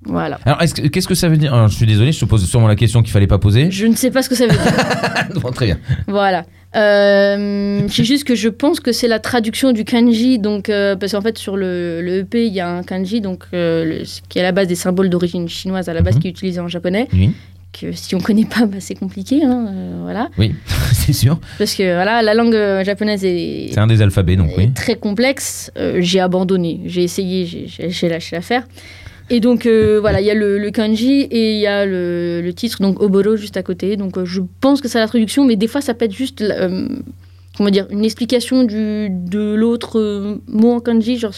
Voilà. 0.03 0.39
Alors 0.45 0.61
est-ce 0.61 0.73
que- 0.75 0.87
qu'est-ce 0.87 1.07
que 1.07 1.15
ça 1.15 1.27
veut 1.29 1.37
dire? 1.37 1.53
Alors, 1.53 1.67
Je 1.69 1.75
suis 1.75 1.85
désolé, 1.85 2.11
je 2.11 2.19
te 2.19 2.25
pose 2.25 2.45
sûrement 2.45 2.67
la 2.67 2.75
question 2.75 3.01
qu'il 3.01 3.11
fallait 3.11 3.27
pas 3.27 3.39
poser. 3.39 3.71
Je 3.71 3.85
ne 3.87 3.95
sais 3.95 4.11
pas 4.11 4.21
ce 4.21 4.29
que 4.29 4.35
ça 4.35 4.45
veut 4.47 4.51
dire. 4.53 4.61
Bon, 5.41 5.51
très 5.51 5.65
bien. 5.65 5.77
voilà. 6.07 6.45
Euh, 6.77 7.81
c'est 7.89 8.03
juste 8.03 8.23
que 8.23 8.35
je 8.35 8.49
pense 8.49 8.79
que 8.79 8.91
c'est 8.91 9.07
la 9.07 9.19
traduction 9.19 9.71
du 9.71 9.83
kanji, 9.83 10.37
donc 10.39 10.69
euh, 10.69 10.95
parce 10.95 11.11
qu'en 11.13 11.21
fait 11.21 11.37
sur 11.37 11.57
le, 11.57 12.01
le 12.01 12.19
EP 12.19 12.45
il 12.45 12.53
y 12.53 12.59
a 12.59 12.69
un 12.69 12.83
kanji 12.83 13.19
donc 13.21 13.43
euh, 13.53 13.83
le- 13.83 14.03
qui 14.29 14.37
est 14.37 14.41
à 14.41 14.43
la 14.43 14.51
base 14.51 14.67
des 14.67 14.75
symboles 14.75 15.09
d'origine 15.09 15.47
chinoise 15.49 15.89
à 15.89 15.93
la 15.93 16.01
base 16.01 16.15
Mhm. 16.15 16.21
qui 16.21 16.27
est 16.27 16.31
utilisé 16.31 16.59
en 16.59 16.67
japonais. 16.67 17.07
Oui, 17.13 17.31
Que 17.73 17.91
si 17.91 18.15
on 18.15 18.19
connaît 18.19 18.45
pas, 18.45 18.65
bah, 18.65 18.77
c'est 18.79 18.95
compliqué, 18.95 19.43
hein, 19.43 19.71
voilà. 20.03 20.29
oui, 20.37 20.53
c'est 20.93 21.13
sûr. 21.13 21.39
Parce 21.57 21.73
que 21.75 21.83
voilà, 21.93 22.21
la 22.21 22.33
langue 22.33 22.57
japonaise 22.83 23.23
est, 23.25 23.69
C'est 23.73 23.79
un 23.79 23.87
des 23.87 24.01
alphabets, 24.01 24.35
donc 24.35 24.51
oui. 24.57 24.71
très 24.73 24.95
complexe. 24.95 25.71
J'ai 25.99 26.19
abandonné, 26.19 26.79
j'ai 26.85 27.03
essayé, 27.03 27.45
j'ai 27.67 28.09
lâché 28.09 28.35
l'affaire. 28.35 28.63
Et 29.29 29.39
donc 29.41 29.65
euh, 29.65 29.99
voilà, 29.99 30.21
il 30.21 30.25
y 30.27 30.31
a 30.31 30.33
le, 30.33 30.57
le 30.57 30.71
kanji 30.71 31.21
et 31.21 31.55
il 31.55 31.59
y 31.59 31.67
a 31.67 31.85
le, 31.85 32.41
le 32.41 32.53
titre, 32.53 32.81
donc 32.81 33.01
Oboro, 33.01 33.35
juste 33.35 33.57
à 33.57 33.63
côté. 33.63 33.97
Donc 33.97 34.17
euh, 34.17 34.25
je 34.25 34.41
pense 34.61 34.79
que 34.81 34.87
c'est 34.87 34.99
la 34.99 35.07
traduction, 35.07 35.45
mais 35.45 35.55
des 35.57 35.67
fois 35.67 35.81
ça 35.81 35.93
peut 35.93 36.05
être 36.05 36.13
juste, 36.15 36.41
euh, 36.41 36.87
comment 37.57 37.69
dire, 37.69 37.87
une 37.89 38.05
explication 38.05 38.63
du, 38.63 39.09
de 39.09 39.53
l'autre 39.53 40.39
mot 40.47 40.71
en 40.73 40.79
kanji. 40.79 41.17
Genre, 41.17 41.33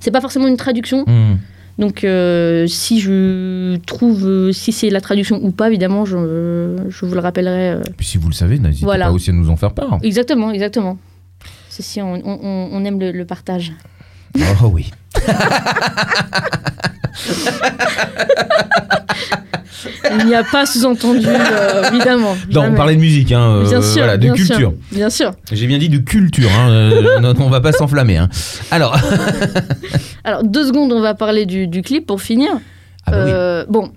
c'est 0.00 0.10
pas 0.10 0.20
forcément 0.20 0.46
une 0.48 0.58
traduction. 0.58 1.04
Hmm. 1.06 1.36
Donc 1.78 2.00
si 2.68 3.00
je 3.00 3.76
trouve 3.86 4.52
si 4.52 4.70
c'est 4.70 4.90
la 4.90 5.00
traduction 5.00 5.40
ou 5.42 5.50
pas, 5.50 5.68
évidemment, 5.68 6.04
je, 6.04 6.76
je 6.88 7.06
vous 7.06 7.14
le 7.14 7.20
rappellerai. 7.20 7.70
euh. 7.70 7.80
Puis 7.96 8.06
si 8.06 8.18
vous 8.18 8.28
le 8.28 8.34
savez, 8.34 8.58
n'hésitez 8.58 8.84
Voilà. 8.84 9.06
pas 9.06 9.12
aussi 9.12 9.30
à 9.30 9.32
nous 9.32 9.48
en 9.50 9.56
faire 9.56 9.72
part. 9.72 9.98
Exactement, 10.02 10.50
exactement. 10.52 10.98
Ceci, 11.70 12.00
on, 12.02 12.14
on- 12.14 12.38
on- 12.42 12.68
on 12.70 12.84
aime 12.84 13.00
le, 13.00 13.10
le 13.12 13.24
partage. 13.24 13.72
Oh 14.62 14.66
oui. 14.72 14.90
Il 20.18 20.26
n'y 20.26 20.34
a 20.34 20.44
pas 20.44 20.64
sous-entendu, 20.66 21.26
euh, 21.26 21.90
évidemment. 21.90 22.36
Non, 22.50 22.66
on 22.70 22.74
parlait 22.74 22.94
de 22.94 23.00
musique, 23.00 23.32
hein, 23.32 23.56
euh, 23.56 23.68
Bien 23.68 23.82
sûr, 23.82 23.98
voilà, 24.02 24.16
de 24.16 24.22
bien 24.22 24.34
sûr, 24.36 24.46
culture. 24.46 24.72
bien 24.92 25.10
sûr. 25.10 25.32
J'ai 25.52 25.66
bien 25.66 25.78
dit 25.78 25.88
de 25.88 25.98
culture, 25.98 26.48
hein, 26.58 26.70
euh, 26.70 27.34
on, 27.38 27.48
va 27.50 27.60
pas 27.60 27.72
s'enflammer. 27.72 28.16
hein. 28.16 28.28
Alors, 28.70 28.96
Alors, 30.24 30.42
deux 30.44 30.66
secondes, 30.66 30.92
on 30.92 31.00
va 31.00 31.14
parler 31.14 31.44
du, 31.46 31.66
du 31.66 31.82
clip 31.82 32.06
pour 32.06 32.22
finir. 32.22 32.50
ah 33.06 33.10
bah 33.10 33.22
oui. 33.24 33.30
Euh, 33.32 33.64
Bon, 33.68 33.92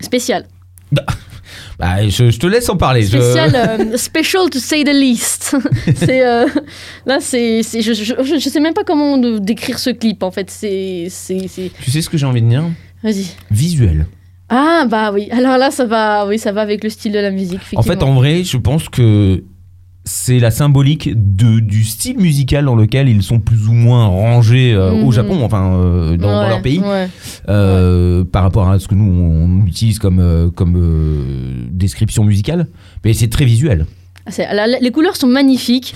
spécial. 0.00 0.46
Bah, 1.82 2.08
je, 2.08 2.30
je 2.30 2.38
te 2.38 2.46
laisse 2.46 2.68
en 2.68 2.76
parler. 2.76 3.02
je- 3.02 3.08
Spécial, 3.18 3.52
euh, 3.92 3.96
special 3.96 4.48
to 4.50 4.60
say 4.60 4.84
the 4.84 4.92
least. 4.94 5.56
c'est 5.96 6.24
euh, 6.24 6.46
là, 7.06 7.18
c'est, 7.20 7.62
je, 7.62 7.92
je, 7.92 8.04
je- 8.04 8.38
je 8.38 8.48
sais 8.48 8.60
même 8.60 8.72
pas 8.74 8.84
comment 8.84 9.18
décrire 9.18 9.80
ce 9.80 9.90
clip 9.90 10.22
en 10.22 10.30
fait. 10.30 10.48
C'est, 10.48 11.08
c'est, 11.10 11.48
c'est- 11.48 11.72
Tu 11.82 11.90
sais 11.90 12.00
ce 12.00 12.08
que 12.08 12.16
j'ai 12.16 12.26
envie 12.26 12.40
de 12.42 12.48
dire? 12.48 12.62
Vas-y. 13.02 13.26
Visuel. 13.50 14.06
Ah 14.48 14.84
bah 14.88 15.10
oui. 15.12 15.28
Alors 15.32 15.58
là, 15.58 15.70
ça 15.72 15.84
va, 15.84 16.24
oui, 16.26 16.38
ça 16.38 16.52
va 16.52 16.60
avec 16.60 16.84
le 16.84 16.90
style 16.90 17.10
de 17.10 17.18
la 17.18 17.30
musique. 17.32 17.58
En 17.74 17.82
fait, 17.82 18.02
en 18.04 18.14
vrai, 18.14 18.44
je 18.44 18.56
pense 18.58 18.88
que 18.88 19.42
c'est 20.14 20.38
la 20.38 20.50
symbolique 20.50 21.10
de, 21.14 21.58
du 21.60 21.84
style 21.84 22.18
musical 22.18 22.66
dans 22.66 22.76
lequel 22.76 23.08
ils 23.08 23.22
sont 23.22 23.40
plus 23.40 23.66
ou 23.66 23.72
moins 23.72 24.04
rangés 24.06 24.74
euh, 24.74 24.92
au 24.92 25.06
Mhm. 25.06 25.12
Japon, 25.12 25.42
enfin 25.42 25.72
euh, 25.74 26.16
dans, 26.18 26.46
leur 26.48 26.60
pays, 26.60 26.80
ouais. 26.80 27.08
euh, 27.48 28.22
par 28.22 28.42
rapport 28.42 28.68
à 28.68 28.78
ce 28.78 28.86
que 28.88 28.94
nous 28.94 29.10
on 29.10 29.64
utilise 29.66 29.98
comme, 29.98 30.50
comme 30.54 31.66
description 31.70 32.24
musicale. 32.24 32.66
Mais 33.04 33.12
c'est 33.14 33.28
très 33.28 33.44
visuel. 33.46 33.86
Ah, 34.26 34.30
c'est- 34.30 34.52
la- 34.54 34.66
la- 34.66 34.78
les 34.80 34.90
couleurs 34.90 35.16
sont 35.16 35.26
magnifiques. 35.26 35.94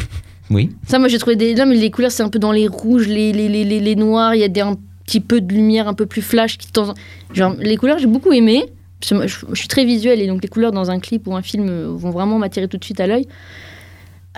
Oui. 0.51 0.71
Ça, 0.87 0.99
moi, 0.99 1.09
j'ai 1.09 1.19
trouvé 1.19 1.37
des. 1.37 1.55
Là, 1.55 1.67
mais 1.67 1.75
les 1.75 1.91
couleurs, 1.91 2.11
c'est 2.13 2.23
un 2.23 2.29
peu 2.29 2.39
dans 2.39 2.53
les 2.53 2.69
rouges, 2.69 3.09
les, 3.09 3.33
les, 3.33 3.49
les, 3.49 3.65
les, 3.65 3.81
les 3.81 3.97
noirs. 3.97 4.35
Il 4.35 4.41
y 4.41 4.45
a 4.45 4.49
des, 4.49 4.61
un 4.61 4.77
petit 5.05 5.21
peu 5.21 5.41
de 5.41 5.53
lumière 5.53 5.89
un 5.89 5.95
peu 5.95 6.07
plus 6.07 6.23
flash. 6.23 6.57
Qui, 6.57 6.69
Genre, 7.35 7.55
les 7.61 7.77
couleurs, 7.77 7.99
j'ai 7.99 8.07
beaucoup 8.07 8.33
aimé. 8.33 8.65
Je, 9.05 9.15
je 9.27 9.55
suis 9.59 9.69
très 9.69 9.85
visuelle 9.85 10.21
et 10.21 10.27
donc 10.27 10.43
les 10.43 10.49
couleurs 10.49 10.73
dans 10.73 10.91
un 10.91 11.01
clip 11.01 11.27
ou 11.27 11.37
un 11.37 11.43
film 11.43 11.69
vont 11.97 12.11
vraiment 12.11 12.39
m'attirer 12.39 12.67
tout 12.69 12.79
de 12.79 12.85
suite 12.85 12.99
à 13.01 13.07
l'œil. 13.07 13.27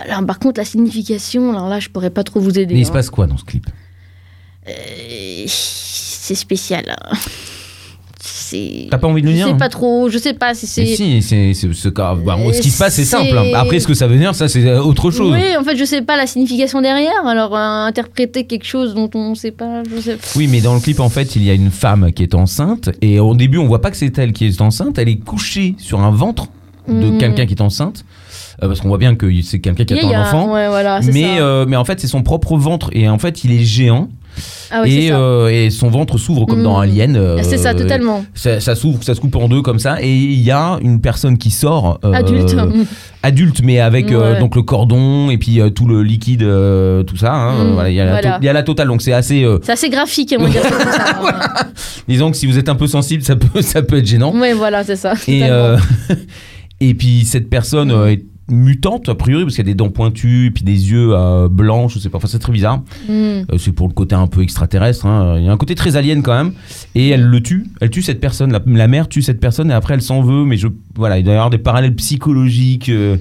Alors, 0.07 0.25
par 0.27 0.39
contre, 0.39 0.61
la 0.61 0.65
signification, 0.65 1.51
alors 1.53 1.69
là, 1.69 1.81
je 1.81 1.89
pourrais 1.89 2.11
pas 2.11 2.25
trop 2.25 2.41
vous 2.41 2.59
aider. 2.59 2.75
Mais 2.75 2.81
il 2.81 2.85
se 2.85 2.91
hein. 2.91 2.95
passe 2.95 3.11
quoi 3.11 3.27
dans 3.27 3.37
ce 3.37 3.45
clip? 3.45 3.67
Euh, 4.69 4.73
c'est 5.47 6.35
spécial. 6.35 6.85
hein. 7.01 7.17
T'as 8.91 8.97
pas 8.97 9.09
envie 9.09 9.21
de 9.21 9.27
le 9.27 9.33
Je 9.33 9.37
dire 9.37 9.47
sais 9.49 9.53
hein 9.53 9.57
pas 9.59 9.69
trop. 9.69 10.09
Je 10.09 10.17
sais 10.17 10.33
pas 10.33 10.55
si 10.55 10.67
c'est. 10.67 10.87
si, 10.87 11.21
c'est, 11.21 11.53
c'est- 11.53 11.73
ce 11.75 11.89
cas- 11.91 12.15
bah, 12.15 12.39
ce 12.55 12.61
qui 12.63 12.71
se 12.71 12.79
passe, 12.79 12.95
c'est 12.95 13.05
simple. 13.05 13.37
Après, 13.55 13.79
ce 13.79 13.87
que 13.87 13.93
ça 13.93 14.07
veut 14.07 14.17
dire, 14.17 14.35
ça, 14.35 14.49
c'est 14.49 14.65
euh, 14.67 14.83
autre 14.83 15.11
chose. 15.11 15.35
Oui, 15.35 15.55
en 15.57 15.63
fait, 15.65 15.77
je 15.77 15.85
sais 15.85 16.01
pas 16.01 16.17
la 16.17 16.27
signification 16.27 16.81
derrière. 16.81 17.27
Alors, 17.27 17.55
euh, 17.55 17.85
interpréter 17.87 18.45
quelque 18.47 18.65
chose 18.65 18.95
dont 18.95 19.11
on 19.15 19.35
sait 19.35 19.51
pas, 19.51 19.83
je 19.95 20.01
sais 20.01 20.19
Oui, 20.37 20.47
mais 20.49 20.63
dans 20.63 20.73
le 20.75 20.81
clip, 20.81 21.01
en 21.01 21.11
fait, 21.11 21.37
il 21.37 21.43
y 21.45 21.51
a 21.51 21.55
une 21.55 21.71
femme 21.71 22.11
qui 22.13 22.23
est 22.23 22.35
enceinte. 22.35 22.89
Et 23.03 23.21
au 23.21 23.35
début, 23.35 23.59
on 23.59 23.67
voit 23.67 23.83
pas 23.83 23.91
que 23.91 23.99
c'est 23.99 24.17
elle 24.19 24.33
qui 24.33 24.47
est 24.47 24.61
enceinte. 24.63 24.99
Elle 24.99 25.11
est 25.11 25.19
couchée 25.23 25.75
sur 25.77 26.01
un 26.01 26.11
ventre 26.11 26.47
de 26.89 26.95
Mhm. 26.95 27.19
quelqu'un 27.19 27.45
qui 27.45 27.53
est 27.53 27.61
enceinte. 27.61 28.05
Euh, 28.63 28.67
parce 28.67 28.81
qu'on 28.81 28.89
voit 28.89 28.99
bien 28.99 29.15
que 29.15 29.31
c'est 29.43 29.61
quelqu'un 29.61 29.85
qui 29.85 29.95
attend 29.95 30.11
a- 30.11 30.17
un 30.19 30.23
enfant. 30.23 30.53
Ouais, 30.53 30.67
voilà, 30.69 31.01
c'est 31.01 31.13
mais, 31.13 31.39
euh, 31.41 31.65
mais 31.69 31.77
en 31.77 31.85
fait, 31.85 32.01
c'est 32.01 32.09
son 32.09 32.23
propre 32.23 32.57
ventre. 32.57 32.91
Et 32.93 33.09
en 33.09 33.19
fait, 33.19 33.45
il 33.45 33.53
est 33.53 33.63
géant. 33.65 34.09
ah 34.73 34.83
ouais, 34.83 34.91
et, 34.91 35.13
euh, 35.13 35.49
et 35.49 35.71
son 35.71 35.89
ventre 35.91 36.19
s'ouvre 36.19 36.45
comme 36.45 36.65
dans 36.65 36.77
Alien. 36.79 37.15
euh, 37.17 37.39
c'est 37.43 37.57
ça, 37.57 37.73
totalement. 37.73 38.25
Ça, 38.35 38.59
ça 38.59 38.75
s'ouvre, 38.75 39.03
ça 39.05 39.15
se 39.15 39.21
coupe 39.21 39.37
en 39.37 39.49
deux 39.49 39.63
comme 39.63 39.79
ça. 39.79 40.03
Et 40.03 40.13
il 40.13 40.41
y 40.41 40.51
a 40.51 40.79
une 40.83 41.01
personne 41.01 41.39
qui 41.39 41.53
sort. 41.53 42.01
euh, 42.05 42.13
Adulte. 42.13 42.53
Mm. 42.55 42.85
adulte, 43.23 43.61
mais 43.63 43.79
avec 43.79 44.09
Ouais. 44.11 44.41
donc 44.41 44.57
le 44.57 44.63
cordon 44.63 45.31
et 45.31 45.39
puis 45.39 45.61
tout 45.73 45.87
le 45.87 46.03
liquide, 46.03 46.41
tout 47.07 47.17
ça. 47.17 47.33
hein. 47.35 47.73
Voilà, 47.75 47.91
il 47.91 47.95
y, 47.95 48.01
a 48.01 48.05
la 48.07 48.11
voilà. 48.11 48.31
to- 48.33 48.39
il 48.43 48.45
y 48.47 48.49
a 48.49 48.53
la 48.53 48.63
totale. 48.65 48.89
Donc 48.89 49.03
c'est 49.03 49.13
assez. 49.13 49.47
C'est 49.63 49.73
assez 49.73 49.89
graphique, 49.89 50.35
on 50.37 50.43
va 50.43 50.49
dire 50.51 50.63
ça 50.65 50.71
comme 50.71 50.93
ça. 50.93 51.67
disons 52.09 52.33
que 52.33 52.37
si 52.37 52.47
vous 52.47 52.59
êtes 52.59 52.69
un 52.69 52.75
peu 52.75 52.89
sensible, 52.89 53.23
ça 53.23 53.37
peut, 53.37 53.63
ça 53.63 53.83
peut 53.83 53.99
être 53.99 54.07
gênant. 54.07 54.35
Ouais, 54.37 54.53
voilà, 54.53 54.83
c'est 54.83 54.97
ça. 54.97 55.15
Et, 55.29 55.43
et 56.81 56.95
puis 56.95 57.25
cette 57.25 57.49
personne 57.51 57.91
est 58.09 58.25
mutante 58.51 59.09
a 59.09 59.15
priori 59.15 59.45
parce 59.45 59.57
qu'il 59.57 59.65
y 59.67 59.69
a 59.69 59.73
des 59.73 59.77
dents 59.77 59.91
pointues 59.91 60.47
et 60.47 60.51
puis 60.51 60.65
des 60.65 60.91
yeux 60.91 61.11
euh, 61.13 61.49
blancs, 61.49 61.91
je 61.91 61.99
sais 61.99 62.09
pas, 62.09 62.17
enfin 62.19 62.29
c'est 62.29 62.39
très 62.39 62.53
bizarre. 62.53 62.79
Mm. 63.09 63.13
Euh, 63.13 63.43
c'est 63.59 63.73
pour 63.73 63.89
le 63.89 63.93
côté 63.95 64.15
un 64.15 64.27
peu 64.27 64.43
extraterrestre. 64.43 65.07
hein. 65.07 65.37
Il 65.39 65.45
y 65.45 65.49
a 65.49 65.53
un 65.53 65.57
côté 65.57 65.75
très 65.75 65.97
alien 65.97 66.23
quand 66.23 66.37
même. 66.37 66.53
Et 66.95 67.09
elle 67.11 67.25
le 67.25 67.43
tue. 67.43 67.67
Elle 67.81 67.91
tue 67.91 68.03
cette 68.03 68.21
personne. 68.21 68.53
La, 68.53 68.61
la 68.67 68.89
mère 68.89 69.09
tue 69.09 69.23
cette 69.23 69.41
personne 69.41 69.71
et 69.71 69.75
après 69.75 69.95
elle 69.95 70.03
s'en 70.03 70.23
veut. 70.23 70.45
Mais 70.45 70.57
je, 70.57 70.69
voilà, 70.97 71.19
il 71.19 71.25
doit 71.25 71.33
y 71.35 71.37
avoir 71.37 71.51
des 71.51 71.59
parallèles 71.59 71.95
psychologiques. 71.95 72.89
euh, 72.89 73.17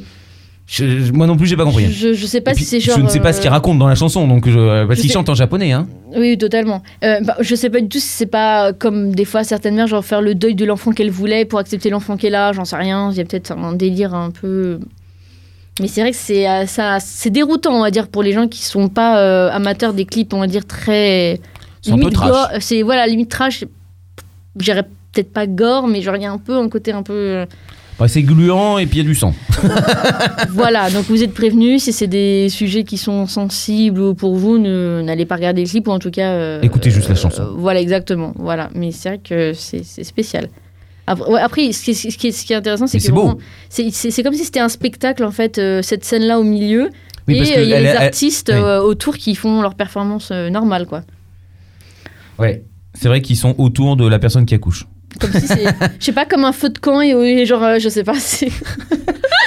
je- 0.70 1.00
je- 1.00 1.14
moi 1.14 1.28
non 1.28 1.38
plus, 1.38 1.48
j'ai 1.48 1.56
pas 1.56 1.64
compris. 1.64 1.92
Je, 1.92 2.14
je 2.14 2.26
sais 2.26 2.42
pas 2.42 2.52
puis, 2.52 2.64
si 2.64 2.70
c'est 2.70 2.80
genre. 2.82 2.98
je 2.98 3.02
ne 3.02 3.08
sais 3.08 3.22
pas 3.22 3.32
ce 3.32 3.40
qu'il 3.40 3.50
euh, 3.50 3.54
raconte 3.54 3.80
dans 3.80 3.88
la 3.88 3.96
chanson, 3.96 4.28
donc 4.28 4.50
je, 4.50 4.86
parce 4.86 5.00
qu'il 5.00 5.10
chante 5.12 5.30
en 5.30 5.34
japonais. 5.36 5.72
Hein. 5.72 5.88
Oui, 6.18 6.38
totalement. 6.38 6.84
Euh, 7.06 7.22
bah, 7.22 7.38
je 7.40 7.56
sais 7.56 7.70
pas 7.70 7.80
du 7.80 7.88
tout 7.88 8.00
si 8.00 8.08
c'est 8.08 8.26
pas 8.26 8.74
comme 8.74 9.16
des 9.16 9.24
fois 9.24 9.46
certaines 9.46 9.76
mères, 9.76 9.88
genre 9.88 10.04
faire 10.04 10.22
le 10.22 10.36
deuil 10.36 10.56
de 10.56 10.66
l'enfant 10.66 10.92
qu'elle 10.92 11.10
voulait 11.10 11.46
pour 11.46 11.60
accepter 11.60 11.90
l'enfant 11.90 12.18
qu'elle 12.18 12.36
a, 12.36 12.52
j'en 12.52 12.66
sais 12.66 12.76
rien. 12.76 13.12
Il 13.12 13.18
y 13.18 13.22
a 13.22 13.24
peut-être 13.24 13.52
un 13.54 13.74
délire 13.74 14.14
un 14.14 14.30
peu. 14.32 14.80
Mais 15.80 15.88
c'est 15.88 16.02
vrai 16.02 16.12
que 16.12 16.18
c'est 16.18 16.50
euh, 16.50 16.66
ça, 16.66 17.00
c'est 17.00 17.30
déroutant, 17.30 17.74
on 17.74 17.82
va 17.82 17.92
dire, 17.92 18.08
pour 18.08 18.24
les 18.24 18.32
gens 18.34 18.48
qui 18.48 18.64
sont 18.64 18.90
pas 18.90 19.20
euh, 19.22 19.50
amateurs 19.52 19.94
des 19.94 20.06
clips, 20.06 20.34
on 20.34 20.40
va 20.40 20.48
dire 20.48 20.66
très. 20.66 21.40
C'est 21.82 21.92
limite 21.92 22.14
gore. 22.32 22.50
C'est 22.60 22.82
voilà, 22.82 23.06
limite 23.08 23.30
trash. 23.30 23.64
J'irais 24.60 24.84
peut-être 25.12 25.32
pas 25.32 25.46
gore, 25.48 25.88
mais 25.88 26.02
genre 26.02 26.16
il 26.16 26.24
y 26.24 26.26
a 26.26 26.32
un 26.32 26.40
peu 26.40 26.56
un 26.58 26.68
côté 26.70 26.92
un 26.92 27.04
peu. 27.04 27.14
euh, 27.14 27.46
Ouais, 28.00 28.08
c'est 28.08 28.22
gluant 28.22 28.78
et 28.78 28.86
puis 28.86 29.00
il 29.00 29.02
y 29.04 29.06
a 29.06 29.10
du 29.10 29.16
sang. 29.16 29.34
voilà, 30.50 30.90
donc 30.92 31.06
vous 31.06 31.24
êtes 31.24 31.34
prévenus. 31.34 31.84
Si 31.84 31.94
c'est 31.94 32.08
des 32.08 32.48
sujets 32.50 32.84
qui 32.84 32.98
sont 32.98 33.26
sensibles 33.28 34.00
ou 34.00 34.14
pour 34.14 34.36
vous, 34.36 34.58
ne- 34.60 35.02
n'allez 35.04 35.26
pas 35.26 35.36
regarder 35.36 35.64
le 35.64 35.68
clip 35.70 35.88
ou 35.88 35.92
en 35.92 36.00
tout 36.00 36.12
cas. 36.12 36.32
euh, 36.32 36.62
Écoutez 36.62 36.92
juste 36.92 37.10
la 37.10 37.16
chanson. 37.16 37.42
euh, 37.42 37.46
voilà, 37.56 37.80
exactement. 37.82 38.34
Voilà, 38.36 38.70
mais 38.76 38.92
c'est 38.92 39.10
vrai 39.10 39.18
que 39.24 39.54
c'est 39.54 39.84
c'est 39.84 40.04
spécial. 40.04 40.50
Après, 41.08 41.30
ouais, 41.32 41.40
après, 41.40 41.72
ce, 41.72 41.84
qui 41.84 41.92
est, 41.92 41.94
ce 41.94 42.18
qui 42.18 42.28
est- 42.28 42.32
ce 42.32 42.46
qui 42.46 42.54
est 42.54 42.56
intéressant, 42.58 42.86
c'est 42.86 42.98
que 43.00 43.04
c'est 43.70 44.24
comme 44.24 44.34
si 44.34 44.44
c'était 44.46 44.60
un 44.60 44.70
spectacle 44.70 45.24
en 45.24 45.32
fait, 45.32 45.58
euh, 45.58 45.82
cette 45.82 46.04
scène-là 46.04 46.38
au 46.40 46.44
milieu, 46.44 46.90
Oui, 47.28 47.38
et 47.38 47.58
euh, 47.58 47.64
il 47.64 47.70
y 47.70 47.74
a 47.74 47.80
les 47.80 47.88
artistes 47.90 48.50
euh, 48.50 48.82
autour 48.82 49.18
qui 49.18 49.34
font 49.36 49.62
leur 49.62 49.76
performance 49.76 50.32
normale, 50.32 50.86
quoi. 50.86 51.04
Ouais. 52.40 52.64
C'est 52.94 53.08
vrai 53.08 53.22
qu'ils 53.22 53.38
sont 53.38 53.56
autour 53.58 53.96
de 53.96 54.08
la 54.08 54.20
personne 54.20 54.46
qui 54.46 54.54
accouche. 54.56 54.86
Comme 55.20 55.32
si 55.32 55.48
c'est, 55.48 55.64
je 56.00 56.06
sais 56.06 56.12
pas, 56.12 56.26
comme 56.26 56.44
un 56.46 56.52
feu 56.52 56.70
de 56.70 56.78
camp 56.78 57.02
et, 57.02 57.10
et 57.12 57.46
genre, 57.46 57.64
euh, 57.64 57.80
je 57.80 57.90
sais 57.90 58.04
pas, 58.04 58.16
c'est. 58.20 58.52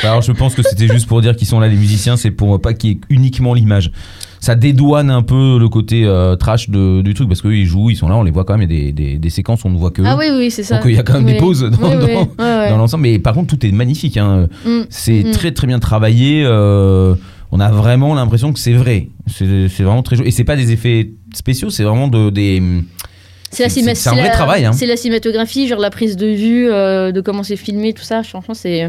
Alors 0.02 0.22
je 0.22 0.32
pense 0.32 0.54
que 0.54 0.62
c'était 0.62 0.88
juste 0.88 1.06
pour 1.06 1.20
dire 1.20 1.36
qu'ils 1.36 1.46
sont 1.46 1.60
là 1.60 1.68
les 1.68 1.76
musiciens, 1.76 2.16
c'est 2.16 2.30
pour 2.30 2.60
pas 2.60 2.72
qu'il 2.74 2.90
y 2.90 2.92
ait 2.94 3.00
uniquement 3.10 3.52
l'image. 3.54 3.92
Ça 4.40 4.54
dédouane 4.54 5.10
un 5.10 5.20
peu 5.20 5.58
le 5.58 5.68
côté 5.68 6.04
euh, 6.06 6.34
trash 6.36 6.70
de- 6.70 7.02
du 7.02 7.12
truc 7.12 7.28
parce 7.28 7.42
qu'eux 7.42 7.54
ils 7.54 7.66
jouent, 7.66 7.90
ils 7.90 7.96
sont 7.96 8.08
là, 8.08 8.16
on 8.16 8.22
les 8.22 8.30
voit 8.30 8.44
quand 8.44 8.56
même, 8.56 8.68
il 8.70 8.74
y 8.74 8.88
a 8.88 8.92
des, 8.92 8.92
des- 8.92 9.18
des 9.18 9.30
séquences, 9.30 9.62
on 9.66 9.70
ne 9.70 9.76
voit 9.76 9.90
que 9.90 10.00
Ah 10.02 10.14
eux 10.14 10.18
oui, 10.18 10.26
oui, 10.34 10.50
c'est 10.50 10.62
ça. 10.62 10.76
Donc 10.76 10.86
il 10.86 10.94
y 10.94 10.98
a 10.98 11.02
quand 11.02 11.12
même 11.20 11.26
des 11.26 11.36
pauses 11.36 11.60
dans, 11.60 11.68
Oui, 11.90 11.94
dans- 11.96 12.06
oui, 12.06 12.14
ouais, 12.14 12.24
ouais. 12.38 12.70
dans 12.70 12.78
l'ensemble. 12.78 13.02
Mais 13.02 13.18
par 13.18 13.34
contre 13.34 13.54
tout 13.54 13.66
est 13.66 13.70
magnifique, 13.72 14.16
hein. 14.16 14.48
Mm. 14.64 14.80
c'est 14.88 15.24
Mm. 15.24 15.30
très 15.32 15.52
très 15.52 15.66
bien 15.66 15.78
travaillé. 15.78 16.42
euh, 16.46 17.14
on 17.52 17.60
a 17.60 17.68
vraiment 17.70 18.14
l'impression 18.14 18.52
que 18.54 18.58
c'est 18.60 18.72
vrai. 18.72 19.08
C'est 19.26 19.68
c'est 19.68 19.82
vraiment 19.82 20.02
très 20.02 20.16
joli. 20.16 20.28
Et 20.28 20.30
c'est 20.32 20.44
pas 20.44 20.56
des 20.56 20.72
effets 20.72 21.10
spéciaux, 21.34 21.68
c'est 21.68 21.82
vraiment 21.84 22.08
de, 22.08 22.30
des... 22.30 22.62
C'est 23.50 23.62
la 23.64 23.68
C'est- 23.68 23.80
cinéma- 23.80 23.94
c'est 23.94 24.08
un 24.08 24.12
c'est 24.12 24.18
vrai 24.20 24.28
la- 24.28 24.34
travail, 24.34 24.64
hein. 24.64 24.72
C'est 24.72 24.86
la 24.86 24.96
cinématographie, 24.96 25.66
genre 25.68 25.80
la 25.80 25.90
prise 25.90 26.16
de 26.16 26.26
vue, 26.28 26.70
euh, 26.70 27.10
de 27.12 27.20
comment 27.20 27.42
c'est 27.42 27.56
filmé, 27.56 27.92
tout 27.92 28.02
ça. 28.04 28.22
Franchement, 28.22 28.54
c'est 28.54 28.86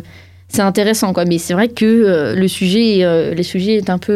c'est 0.49 0.61
intéressant, 0.61 1.13
quoi. 1.13 1.25
Mais 1.25 1.37
c'est 1.37 1.53
vrai 1.53 1.67
que 1.69 1.85
euh, 1.85 2.35
le 2.35 2.47
sujet, 2.47 3.03
euh, 3.03 3.33
les 3.33 3.43
sujets 3.43 3.75
est 3.75 3.89
un 3.89 3.97
peu 3.97 4.11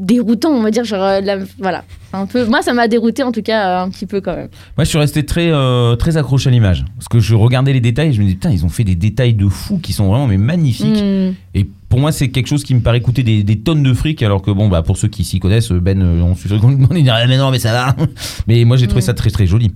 déroutant, 0.00 0.50
on 0.50 0.62
va 0.62 0.70
dire. 0.72 0.84
Genre, 0.84 1.02
euh, 1.02 1.20
la- 1.20 1.38
voilà, 1.58 1.84
un 2.12 2.26
peu. 2.26 2.44
Moi, 2.46 2.62
ça 2.62 2.72
m'a 2.74 2.88
dérouté 2.88 3.22
en 3.22 3.30
tout 3.30 3.42
cas 3.42 3.68
euh, 3.80 3.84
un 3.84 3.90
petit 3.90 4.06
peu 4.06 4.20
quand 4.20 4.34
même. 4.34 4.48
Moi, 4.76 4.84
je 4.84 4.88
suis 4.88 4.98
resté 4.98 5.24
très, 5.24 5.50
euh, 5.52 5.94
très 5.96 6.16
accroché 6.16 6.48
à 6.48 6.52
l'image. 6.52 6.84
Parce 6.96 7.06
que 7.08 7.20
je 7.20 7.34
regardais 7.34 7.72
les 7.72 7.80
détails 7.80 8.08
et 8.08 8.12
je 8.12 8.20
me 8.20 8.26
dis, 8.26 8.34
putain, 8.34 8.50
ils 8.50 8.64
ont 8.64 8.68
fait 8.68 8.84
des 8.84 8.96
détails 8.96 9.34
de 9.34 9.48
fou 9.48 9.78
qui 9.78 9.92
sont 9.92 10.08
vraiment 10.08 10.26
mais 10.26 10.38
magnifiques. 10.38 11.02
Mm. 11.02 11.34
Et 11.54 11.68
pour 11.88 12.00
moi, 12.00 12.10
c'est 12.12 12.28
quelque 12.30 12.46
chose 12.48 12.64
qui 12.64 12.74
me 12.74 12.80
paraît 12.80 13.00
coûter 13.00 13.22
des, 13.22 13.42
des 13.44 13.58
tonnes 13.60 13.82
de 13.82 13.92
fric. 13.94 14.22
Alors 14.22 14.42
que, 14.42 14.50
bon, 14.50 14.68
bah, 14.68 14.82
pour 14.82 14.96
ceux 14.96 15.08
qui 15.08 15.22
s'y 15.24 15.38
connaissent, 15.38 15.70
Ben, 15.72 16.00
euh, 16.02 16.22
on 16.22 16.34
suffit 16.34 16.58
qu'on 16.58 16.68
lui 16.70 16.76
demande, 16.76 16.96
il 16.96 17.02
dirait, 17.04 17.26
mais 17.28 17.36
non, 17.36 17.50
mais 17.50 17.58
ça 17.58 17.72
va. 17.72 17.96
mais 18.48 18.64
moi, 18.64 18.76
j'ai 18.76 18.86
trouvé 18.86 19.02
Mm. 19.02 19.06
ça 19.06 19.14
très, 19.14 19.30
très 19.30 19.46
joli. 19.46 19.70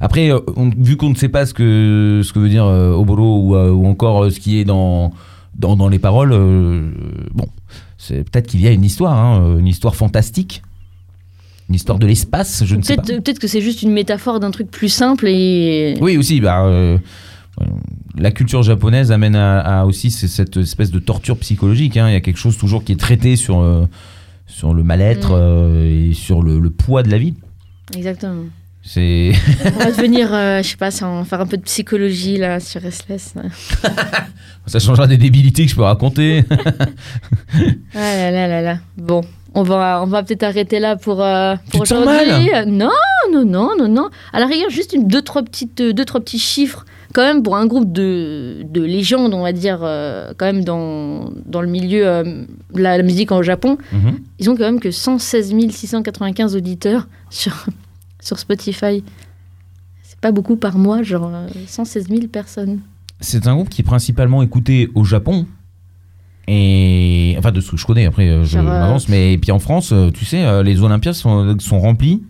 Après, 0.00 0.30
euh, 0.30 0.40
on- 0.56 0.70
vu 0.76 0.96
qu'on 0.96 1.10
ne 1.10 1.14
sait 1.14 1.28
pas 1.28 1.46
ce 1.46 1.54
que, 1.54 2.20
ce 2.24 2.32
que 2.32 2.38
veut 2.38 2.48
dire 2.48 2.64
euh, 2.66 2.92
Oboro 2.92 3.38
ou, 3.40 3.56
euh, 3.56 3.70
ou 3.70 3.86
encore 3.86 4.24
euh, 4.24 4.30
ce 4.30 4.40
qui 4.40 4.58
est 4.58 4.64
dans, 4.64 5.12
dans, 5.56 5.76
dans 5.76 5.88
les 5.88 6.00
paroles, 6.00 6.32
euh, 6.32 6.90
bon, 7.32 7.46
c'est 8.06 8.24
peut-être 8.28 8.46
qu'il 8.46 8.60
y 8.60 8.66
a 8.68 8.70
une 8.70 8.84
histoire, 8.84 9.16
hein, 9.18 9.58
une 9.58 9.66
histoire 9.66 9.94
fantastique. 9.96 10.62
Une 11.70 11.76
histoire 11.76 11.98
de 11.98 12.06
l'espace, 12.06 12.62
je 12.66 12.76
ne 12.76 12.82
sais 12.82 12.96
pas. 12.96 13.02
Peut-être 13.02 13.38
que 13.38 13.48
c'est 13.48 13.62
juste 13.62 13.80
une 13.80 13.90
métaphore 13.92 14.38
d'un 14.38 14.50
truc 14.50 14.70
plus 14.70 14.90
simple 14.90 15.26
et. 15.26 15.94
Oui, 16.02 16.18
aussi, 16.18 16.38
bah, 16.42 16.66
euh, 16.66 16.98
euh, 17.62 17.64
la 18.18 18.30
culture 18.32 18.62
japonaise 18.62 19.10
amène 19.10 19.34
à, 19.34 19.60
à 19.80 19.84
aussi 19.86 20.10
cette 20.10 20.58
espèce 20.58 20.90
de 20.90 20.98
torture 20.98 21.38
psychologique. 21.38 21.96
hein. 21.96 22.08
Il 22.10 22.12
y 22.12 22.16
a 22.16 22.20
quelque 22.20 22.36
chose 22.36 22.58
toujours 22.58 22.84
qui 22.84 22.92
est 22.92 23.00
traité 23.00 23.36
sur, 23.36 23.60
euh, 23.60 23.86
sur 24.46 24.74
le 24.74 24.82
mal-être 24.82 25.30
Mm. 25.30 25.40
euh, 25.40 26.08
et 26.10 26.12
sur 26.12 26.42
le, 26.42 26.58
le 26.58 26.68
poids 26.68 27.02
de 27.02 27.10
la 27.10 27.16
vie. 27.16 27.32
Exactement. 27.96 28.44
C'est. 28.86 29.32
On 29.64 29.78
va 29.78 29.90
devenir, 29.92 30.28
euh, 30.32 30.62
je 30.62 30.68
sais 30.68 30.76
pas, 30.76 30.90
sans 30.90 31.24
faire 31.24 31.40
un 31.40 31.46
peu 31.46 31.56
de 31.56 31.62
psychologie 31.62 32.36
là 32.36 32.60
sur 32.60 32.82
Restless. 32.82 33.34
Ça 34.66 34.78
changera 34.78 35.06
des 35.06 35.16
débilités 35.16 35.64
que 35.64 35.70
je 35.70 35.76
peux 35.76 35.82
raconter. 35.82 36.44
Ah 37.94 38.16
là 38.16 38.30
là 38.30 38.48
là 38.48 38.60
là. 38.62 38.78
Bon, 38.96 39.20
on 39.54 39.62
va, 39.62 40.00
on 40.02 40.06
va 40.06 40.22
peut-être 40.22 40.42
arrêter 40.42 40.80
là 40.80 40.96
pour, 40.96 41.22
euh, 41.22 41.54
pour 41.70 41.82
aujourd'hui. 41.82 42.50
Non, 42.66 42.90
non, 43.32 43.44
non, 43.44 43.70
non, 43.78 43.88
non. 43.88 44.08
À 44.32 44.40
la 44.40 44.46
rigueur, 44.46 44.68
juste 44.70 44.92
une, 44.92 45.06
deux, 45.06 45.22
trois 45.22 45.42
petites, 45.42 45.80
euh, 45.80 45.92
deux, 45.92 46.04
trois 46.04 46.20
petits 46.20 46.38
chiffres. 46.40 46.84
Quand 47.12 47.22
même, 47.22 47.44
pour 47.44 47.56
un 47.56 47.66
groupe 47.66 47.92
de, 47.92 48.62
de 48.64 48.82
légendes, 48.82 49.32
on 49.34 49.42
va 49.42 49.52
dire, 49.52 49.78
euh, 49.82 50.32
quand 50.36 50.46
même 50.46 50.64
dans, 50.64 51.30
dans 51.46 51.60
le 51.62 51.68
milieu 51.68 52.04
euh, 52.06 52.24
de 52.72 52.82
la, 52.82 52.96
la 52.96 53.04
musique 53.04 53.30
au 53.30 53.42
Japon, 53.44 53.78
Mhm. 53.92 54.18
ils 54.40 54.50
ont 54.50 54.56
quand 54.56 54.64
même 54.64 54.80
que 54.80 54.90
116 54.90 55.54
695 55.70 56.56
auditeurs 56.56 57.06
sur, 57.30 57.66
sur 58.24 58.38
Spotify. 58.38 59.04
C'est 60.02 60.18
pas 60.20 60.32
beaucoup 60.32 60.56
par 60.56 60.76
mois, 60.78 61.02
genre 61.02 61.30
euh, 61.32 61.48
116 61.66 62.08
000 62.08 62.26
personnes. 62.28 62.80
C'est 63.20 63.46
un 63.46 63.54
groupe 63.54 63.68
qui 63.68 63.82
est 63.82 63.84
principalement 63.84 64.42
écouté 64.42 64.90
au 64.94 65.04
Japon. 65.04 65.46
Et 66.46 67.36
enfin 67.38 67.52
de 67.52 67.60
ce 67.62 67.70
que 67.70 67.78
je 67.78 67.86
connais 67.86 68.04
après 68.04 68.28
euh, 68.28 68.44
je 68.44 68.58
euh, 68.58 68.62
m'avance 68.62 69.08
mais 69.08 69.32
et 69.32 69.38
puis 69.38 69.50
en 69.50 69.58
France 69.58 69.92
euh, 69.94 70.10
tu 70.10 70.26
sais 70.26 70.44
euh, 70.44 70.62
les 70.62 70.82
Olympias 70.82 71.14
sont, 71.14 71.58
sont 71.58 71.80
remplis 71.80 72.22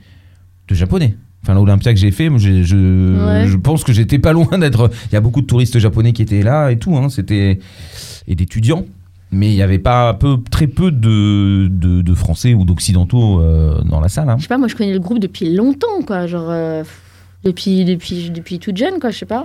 de 0.69 0.75
japonais 0.77 1.17
enfin 1.43 1.55
l'Olympia 1.55 1.93
que 1.93 1.99
j'ai 1.99 2.13
fait 2.13 2.29
Ouais. 2.29 2.39
je 2.65 3.57
pense 3.57 3.83
que 3.83 3.93
j'étais 3.93 4.21
pas 4.21 4.33
loin 4.39 4.57
d'être 4.57 4.89
il 5.11 5.15
y 5.15 5.17
a 5.17 5.21
beaucoup 5.21 5.41
de 5.41 5.47
touristes 5.47 5.81
japonais 5.81 6.13
qui 6.13 6.23
étaient 6.23 6.43
là 6.45 6.71
et 6.71 6.79
tout 6.79 6.97
hein, 6.97 7.09
c'était 7.09 7.59
et 8.29 8.35
d'étudiants 8.37 8.85
mais 9.35 9.49
il 9.49 9.55
y 9.55 9.63
avait 9.63 9.79
pas 9.79 10.15
peu 10.15 10.39
très 10.51 10.67
peu 10.67 10.91
de, 10.91 11.69
de, 11.71 12.01
de 12.03 12.15
français 12.15 12.55
ou 12.55 12.65
d'occidentaux 12.65 13.41
euh, 13.41 13.81
dans 13.83 14.01
la 14.01 14.09
salle 14.09 14.29
hein. 14.31 14.37
Je 14.39 14.43
sais 14.43 14.49
pas, 14.49 14.59
moi 14.59 14.69
je 14.69 14.75
connais 14.77 14.93
le 14.93 15.01
groupe 15.01 15.19
depuis 15.19 15.55
longtemps, 15.55 16.01
quoi. 16.07 16.27
Genre, 16.27 16.47
euh, 16.49 16.83
depuis, 17.45 17.85
depuis, 17.85 18.31
depuis 18.31 18.59
toute 18.59 18.77
jeune, 18.77 18.99
quoi, 19.01 19.11
je 19.11 19.19
sais 19.19 19.27
pas. 19.27 19.45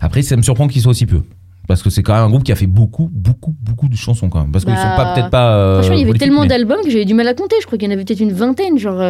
après 0.00 0.22
ça 0.22 0.36
me 0.36 0.42
surprend 0.42 0.66
qu'ils 0.68 0.82
soient 0.82 0.92
aussi 0.92 1.06
peu 1.06 1.20
parce 1.66 1.82
que 1.82 1.88
c'est 1.90 2.02
quand 2.02 2.12
même 2.14 2.24
un 2.24 2.28
groupe 2.30 2.44
qui 2.44 2.52
a 2.52 2.56
fait 2.56 2.66
beaucoup 2.66 3.08
beaucoup 3.12 3.54
beaucoup 3.62 3.88
de 3.88 3.96
chansons 3.96 4.28
quand 4.28 4.40
même 4.42 4.52
parce 4.52 4.64
qu'ils 4.66 4.74
Bah, 4.74 4.82
sont 4.82 4.96
pas 5.02 5.14
peut-être 5.14 5.30
pas 5.30 5.54
euh, 5.56 5.78
Franchement, 5.78 5.96
il 5.96 6.06
y 6.06 6.08
avait 6.10 6.18
tellement 6.18 6.42
mais- 6.42 6.48
d'albums 6.48 6.80
que 6.84 6.90
j'avais 6.90 7.04
du 7.06 7.14
mal 7.14 7.26
à 7.28 7.34
compter. 7.34 7.56
Je 7.60 7.66
crois 7.66 7.78
qu'il 7.78 7.88
y 7.88 7.90
en 7.90 7.94
avait 7.94 8.04
peut-être 8.04 8.20
une 8.20 8.32
vingtaine, 8.32 8.78
genre. 8.78 9.00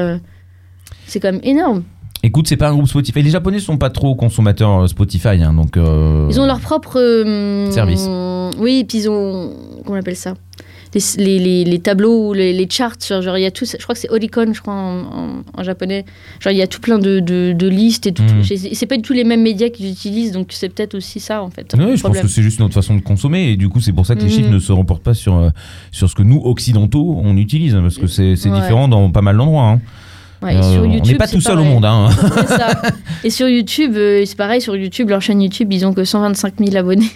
c'est 1.07 1.21
quand 1.21 1.33
même 1.33 1.41
énorme. 1.43 1.83
Écoute, 2.23 2.49
c'est 2.49 2.57
pas 2.57 2.69
un 2.71 2.73
groupe 2.73 2.87
Spotify. 2.89 3.23
Les 3.23 3.29
Japonais 3.31 3.59
sont 3.59 3.77
pas 3.77 3.91
trop 3.91 4.15
consommateurs 4.15 4.89
Spotify, 4.89 5.43
hein, 5.43 5.53
donc. 5.53 5.77
euh, 5.77 6.27
Ils 6.31 6.41
ont 6.41 6.47
leur 6.47 6.61
propre. 6.61 6.99
euh, 6.99 7.71
Service. 7.71 8.09
Oui, 8.59 8.79
et 8.79 8.85
puis 8.85 8.99
ils 8.99 9.11
ont. 9.11 9.51
Comment 9.85 9.97
on 9.97 10.01
appelle 10.01 10.17
ça 10.17 10.35
les, 10.95 11.01
les, 11.25 11.39
les, 11.41 11.65
les 11.65 11.79
tableaux, 11.81 12.33
les, 12.35 12.53
les 12.53 12.69
charts, 12.71 12.95
genre, 13.21 13.37
il 13.37 13.43
y 13.43 13.47
a 13.47 13.51
tout. 13.51 13.65
Je 13.65 13.77
crois 13.83 13.97
que 13.97 14.01
c'est 14.01 14.11
Oricon, 14.11 14.53
je 14.55 14.61
crois, 14.61 14.75
en, 14.75 15.01
en- 15.01 15.43
en 15.53 15.63
japonais. 15.65 16.05
Genre, 16.39 16.53
il 16.53 16.57
y 16.57 16.63
a 16.63 16.69
tout 16.69 16.81
plein 16.81 17.01
de, 17.01 17.19
de, 17.19 17.53
de 17.53 17.67
listes 17.67 18.07
et 18.07 18.13
tout. 18.13 18.23
Mhm. 18.23 18.45
C'est 18.73 18.87
pas 18.87 18.95
du 18.95 19.03
tout 19.03 19.13
les 19.13 19.25
mêmes 19.25 19.43
médias 19.43 19.71
qu'ils 19.71 19.91
utilisent, 19.91 20.31
donc 20.31 20.49
c'est 20.51 20.69
peut-être 20.69 20.95
aussi 20.95 21.19
ça, 21.19 21.43
en 21.43 21.51
fait. 21.51 21.75
Oui, 21.77 21.85
le 21.85 21.97
je 21.97 22.03
pense 22.03 22.17
que 22.21 22.29
c'est 22.29 22.43
juste 22.43 22.61
notre 22.61 22.75
façon 22.75 22.95
de 22.95 23.01
consommer 23.01 23.51
et 23.51 23.57
du 23.57 23.69
coup 23.69 23.81
c'est 23.81 23.93
pour 23.93 24.07
ça 24.07 24.15
que 24.15 24.21
les 24.21 24.27
Mhm. 24.27 24.31
chiffres 24.31 24.51
ne 24.51 24.59
se 24.61 24.71
reportent 24.71 25.03
pas 25.03 25.15
sur, 25.15 25.35
euh, 25.35 25.49
sur 25.91 26.09
ce 26.09 26.15
que 26.15 26.23
nous 26.23 26.41
occidentaux 26.45 27.21
on 27.25 27.37
utilise 27.37 27.75
parce 27.75 27.99
que 27.99 28.07
c'est 28.07 28.31
Ouais. 28.49 28.61
différent 28.61 28.87
dans 28.87 29.11
pas 29.11 29.23
mal 29.23 29.37
d'endroits. 29.37 29.65
hein. 29.71 29.81
Ouais, 30.43 30.55
et 30.55 30.59
Euh, 30.59 30.63
sur 30.75 30.83
on 30.85 31.05
n'est 31.05 31.15
pas 31.17 31.27
tout 31.27 31.41
seul 31.41 31.59
au 31.59 31.65
monde. 31.65 31.85
Hein. 31.87 32.11
Ça. 32.47 32.83
Et 33.25 33.31
sur 33.31 33.49
YouTube, 33.49 33.95
euh, 33.97 34.23
c'est 34.27 34.37
pareil, 34.37 34.61
sur 34.61 34.77
YouTube, 34.77 35.09
leur 35.09 35.23
chaîne 35.23 35.43
YouTube, 35.43 35.73
ils 35.73 35.85
ont 35.87 35.93
que 35.93 36.05
125 36.05 36.55
000 36.61 36.77
abonnés. 36.77 37.11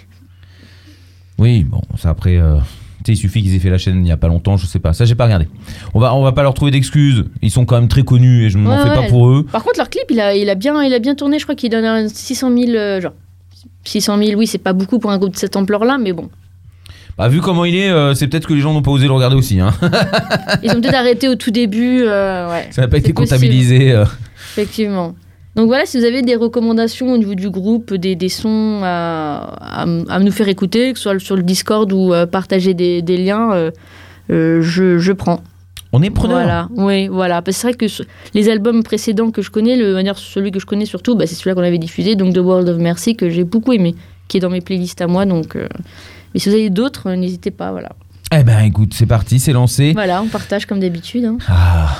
Oui, 1.38 1.64
bon, 1.64 1.80
ça 1.96 2.10
après. 2.10 2.36
euh, 2.36 2.56
tu 3.04 3.04
sais, 3.06 3.12
il 3.12 3.16
suffit 3.16 3.42
qu'ils 3.42 3.54
aient 3.54 3.58
fait 3.60 3.70
la 3.70 3.78
chaîne 3.78 4.04
il 4.04 4.08
y 4.08 4.12
a 4.12 4.16
pas 4.16 4.28
longtemps, 4.28 4.56
je 4.56 4.66
sais 4.66 4.80
pas. 4.80 4.92
Ça, 4.92 5.04
j'ai 5.04 5.14
pas 5.14 5.24
regardé. 5.24 5.48
On 5.94 6.00
va, 6.00 6.14
on 6.14 6.22
va 6.24 6.32
pas 6.32 6.42
leur 6.42 6.52
trouver 6.54 6.70
d'excuses. 6.72 7.24
Ils 7.42 7.50
sont 7.50 7.64
quand 7.64 7.76
même 7.76 7.88
très 7.88 8.02
connus 8.02 8.44
et 8.44 8.50
je 8.50 8.58
m'en 8.58 8.70
Ouais, 8.70 8.82
fais 8.82 8.94
pas 8.94 9.04
pour 9.08 9.28
eux. 9.30 9.44
Par 9.50 9.62
contre, 9.62 9.78
leur 9.78 9.88
clip, 9.88 10.04
il 10.10 10.20
a, 10.20 10.34
il 10.34 10.50
a, 10.50 10.54
bien, 10.56 10.82
il 10.82 10.92
a 10.92 10.98
bien 10.98 11.14
tourné. 11.14 11.38
Je 11.38 11.44
crois 11.44 11.54
qu'il 11.54 11.70
donne 11.70 11.84
un 11.84 12.08
600 12.08 12.50
000. 12.56 12.70
euh, 12.74 13.00
genre, 13.00 13.12
600 13.84 14.18
000, 14.22 14.38
oui, 14.38 14.46
c'est 14.46 14.58
pas 14.58 14.72
beaucoup 14.72 14.98
pour 14.98 15.10
un 15.12 15.18
groupe 15.18 15.32
de 15.32 15.38
cette 15.38 15.54
ampleur-là, 15.56 15.96
mais 15.98 16.12
bon. 16.12 16.28
Bah, 17.16 17.28
vu 17.28 17.40
comment 17.40 17.64
il 17.64 17.74
est, 17.76 17.88
euh, 17.90 18.14
c'est 18.14 18.26
peut-être 18.28 18.46
que 18.46 18.54
les 18.54 18.60
gens 18.60 18.72
n'ont 18.72 18.82
pas 18.82 18.90
osé 18.90 19.06
le 19.06 19.12
regarder 19.12 19.34
aussi. 19.36 19.58
Hein. 19.60 19.72
Ils 20.62 20.70
ont 20.70 20.80
peut-être 20.80 20.94
arrêté 20.94 21.28
au 21.28 21.34
tout 21.36 21.50
début. 21.50 22.02
euh, 22.02 22.48
ouais, 22.50 22.68
Ça 22.70 22.82
n'a 22.82 22.88
pas 22.88 22.98
été 22.98 23.12
possible. 23.12 23.36
comptabilisé. 23.36 23.92
euh. 23.92 24.04
effectivement. 24.52 25.14
Donc 25.58 25.66
voilà, 25.66 25.86
si 25.86 25.98
vous 25.98 26.04
avez 26.04 26.22
des 26.22 26.36
recommandations 26.36 27.12
au 27.12 27.18
niveau 27.18 27.34
du 27.34 27.50
groupe, 27.50 27.92
des, 27.92 28.14
des 28.14 28.28
sons 28.28 28.80
à, 28.84 29.56
à, 29.60 29.86
à 30.08 30.18
nous 30.20 30.30
faire 30.30 30.46
écouter, 30.46 30.92
que 30.92 30.98
ce 30.98 31.02
soit 31.02 31.18
sur 31.18 31.34
le 31.34 31.42
Discord 31.42 31.92
ou 31.92 32.14
euh, 32.14 32.26
partager 32.26 32.74
des, 32.74 33.02
des 33.02 33.16
liens, 33.16 33.52
euh, 33.52 33.70
euh, 34.30 34.62
je, 34.62 34.98
je 34.98 35.12
prends. 35.12 35.40
On 35.92 36.00
est 36.02 36.10
preneur. 36.10 36.36
Voilà, 36.38 36.68
oui, 36.76 37.08
voilà. 37.08 37.42
Parce 37.42 37.56
que 37.56 37.60
c'est 37.60 37.66
vrai 37.68 37.76
que 37.76 37.88
ce- 37.88 38.02
les 38.34 38.48
albums 38.48 38.84
précédents 38.84 39.32
que 39.32 39.42
je 39.42 39.50
connais, 39.50 39.74
le, 39.74 39.94
manière, 39.94 40.16
celui 40.16 40.52
que 40.52 40.60
je 40.60 40.66
connais 40.66 40.84
surtout, 40.86 41.16
bah, 41.16 41.26
c'est 41.26 41.34
celui-là 41.34 41.56
qu'on 41.56 41.62
avait 41.66 41.78
diffusé, 41.78 42.14
donc 42.14 42.34
The 42.34 42.38
World 42.38 42.68
of 42.68 42.78
Mercy, 42.78 43.16
que 43.16 43.28
j'ai 43.28 43.42
beaucoup 43.44 43.72
aimé, 43.72 43.96
qui 44.28 44.36
est 44.36 44.40
dans 44.40 44.50
mes 44.50 44.60
playlists 44.60 45.00
à 45.00 45.06
moi. 45.08 45.24
Donc, 45.26 45.56
euh, 45.56 45.66
mais 46.34 46.40
si 46.40 46.50
vous 46.50 46.54
avez 46.54 46.70
d'autres, 46.70 47.10
n'hésitez 47.14 47.50
pas. 47.50 47.72
Voilà. 47.72 47.88
Eh 48.32 48.44
ben 48.44 48.60
écoute, 48.60 48.92
c'est 48.94 49.06
parti, 49.06 49.40
c'est 49.40 49.52
lancé. 49.54 49.90
voilà, 49.92 50.22
on 50.22 50.26
partage 50.28 50.66
comme 50.66 50.78
d'habitude. 50.78 51.24
hein. 51.24 51.38
Ah. 51.48 51.96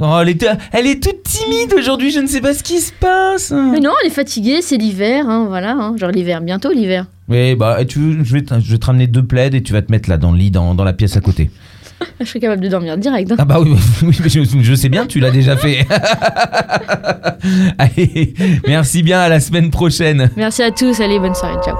Oh, 0.00 0.18
elle, 0.22 0.28
est, 0.28 0.46
elle 0.72 0.86
est 0.86 1.02
toute 1.02 1.22
timide 1.24 1.74
aujourd'hui, 1.76 2.10
je 2.12 2.20
ne 2.20 2.26
sais 2.28 2.40
pas 2.40 2.54
ce 2.54 2.62
qui 2.62 2.80
se 2.80 2.92
passe. 2.92 3.50
Mais 3.50 3.80
non, 3.80 3.90
on 4.02 4.06
est 4.06 4.10
fatigué, 4.10 4.60
c'est 4.62 4.76
l'hiver, 4.76 5.28
hein, 5.28 5.46
voilà. 5.48 5.72
hein. 5.72 5.96
genre 5.96 6.10
l'hiver, 6.10 6.40
bientôt 6.40 6.70
l'hiver. 6.70 7.06
Oui, 7.28 7.56
bah, 7.56 7.84
tu 7.84 8.18
je, 8.24 8.32
vais 8.32 8.42
te, 8.42 8.54
je 8.60 8.70
vais 8.72 8.78
te 8.78 8.86
ramener 8.86 9.06
deux 9.08 9.24
plaids 9.24 9.50
et 9.52 9.62
tu 9.62 9.72
vas 9.72 9.82
te 9.82 9.90
mettre 9.90 10.08
là 10.08 10.16
dans 10.16 10.30
le 10.32 10.38
lit, 10.38 10.50
dans, 10.52 10.74
dans 10.74 10.84
la 10.84 10.92
pièce 10.92 11.16
à 11.16 11.20
côté. 11.20 11.50
Je 12.20 12.26
serais 12.26 12.38
capable 12.38 12.62
de 12.62 12.68
dormir 12.68 12.96
direct. 12.96 13.32
hein. 13.32 13.36
Ah 13.38 13.44
bah 13.44 13.58
oui, 13.60 13.74
oui, 14.04 14.16
je, 14.24 14.40
je 14.62 14.74
sais 14.74 14.88
bien, 14.88 15.04
tu 15.06 15.18
l'as 15.18 15.32
déjà 15.32 15.56
fait. 15.56 15.84
Allez, 17.78 18.34
merci 18.68 19.02
bien, 19.02 19.18
à 19.20 19.28
la 19.28 19.40
semaine 19.40 19.70
prochaine. 19.70 20.30
Merci 20.36 20.62
à 20.62 20.70
tous, 20.70 21.00
allez, 21.00 21.18
bonne 21.18 21.34
soirée, 21.34 21.56
ciao. 21.64 21.76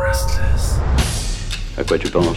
À 1.79 1.85
quoi 1.85 1.97
tu 1.99 2.09
penses? 2.11 2.37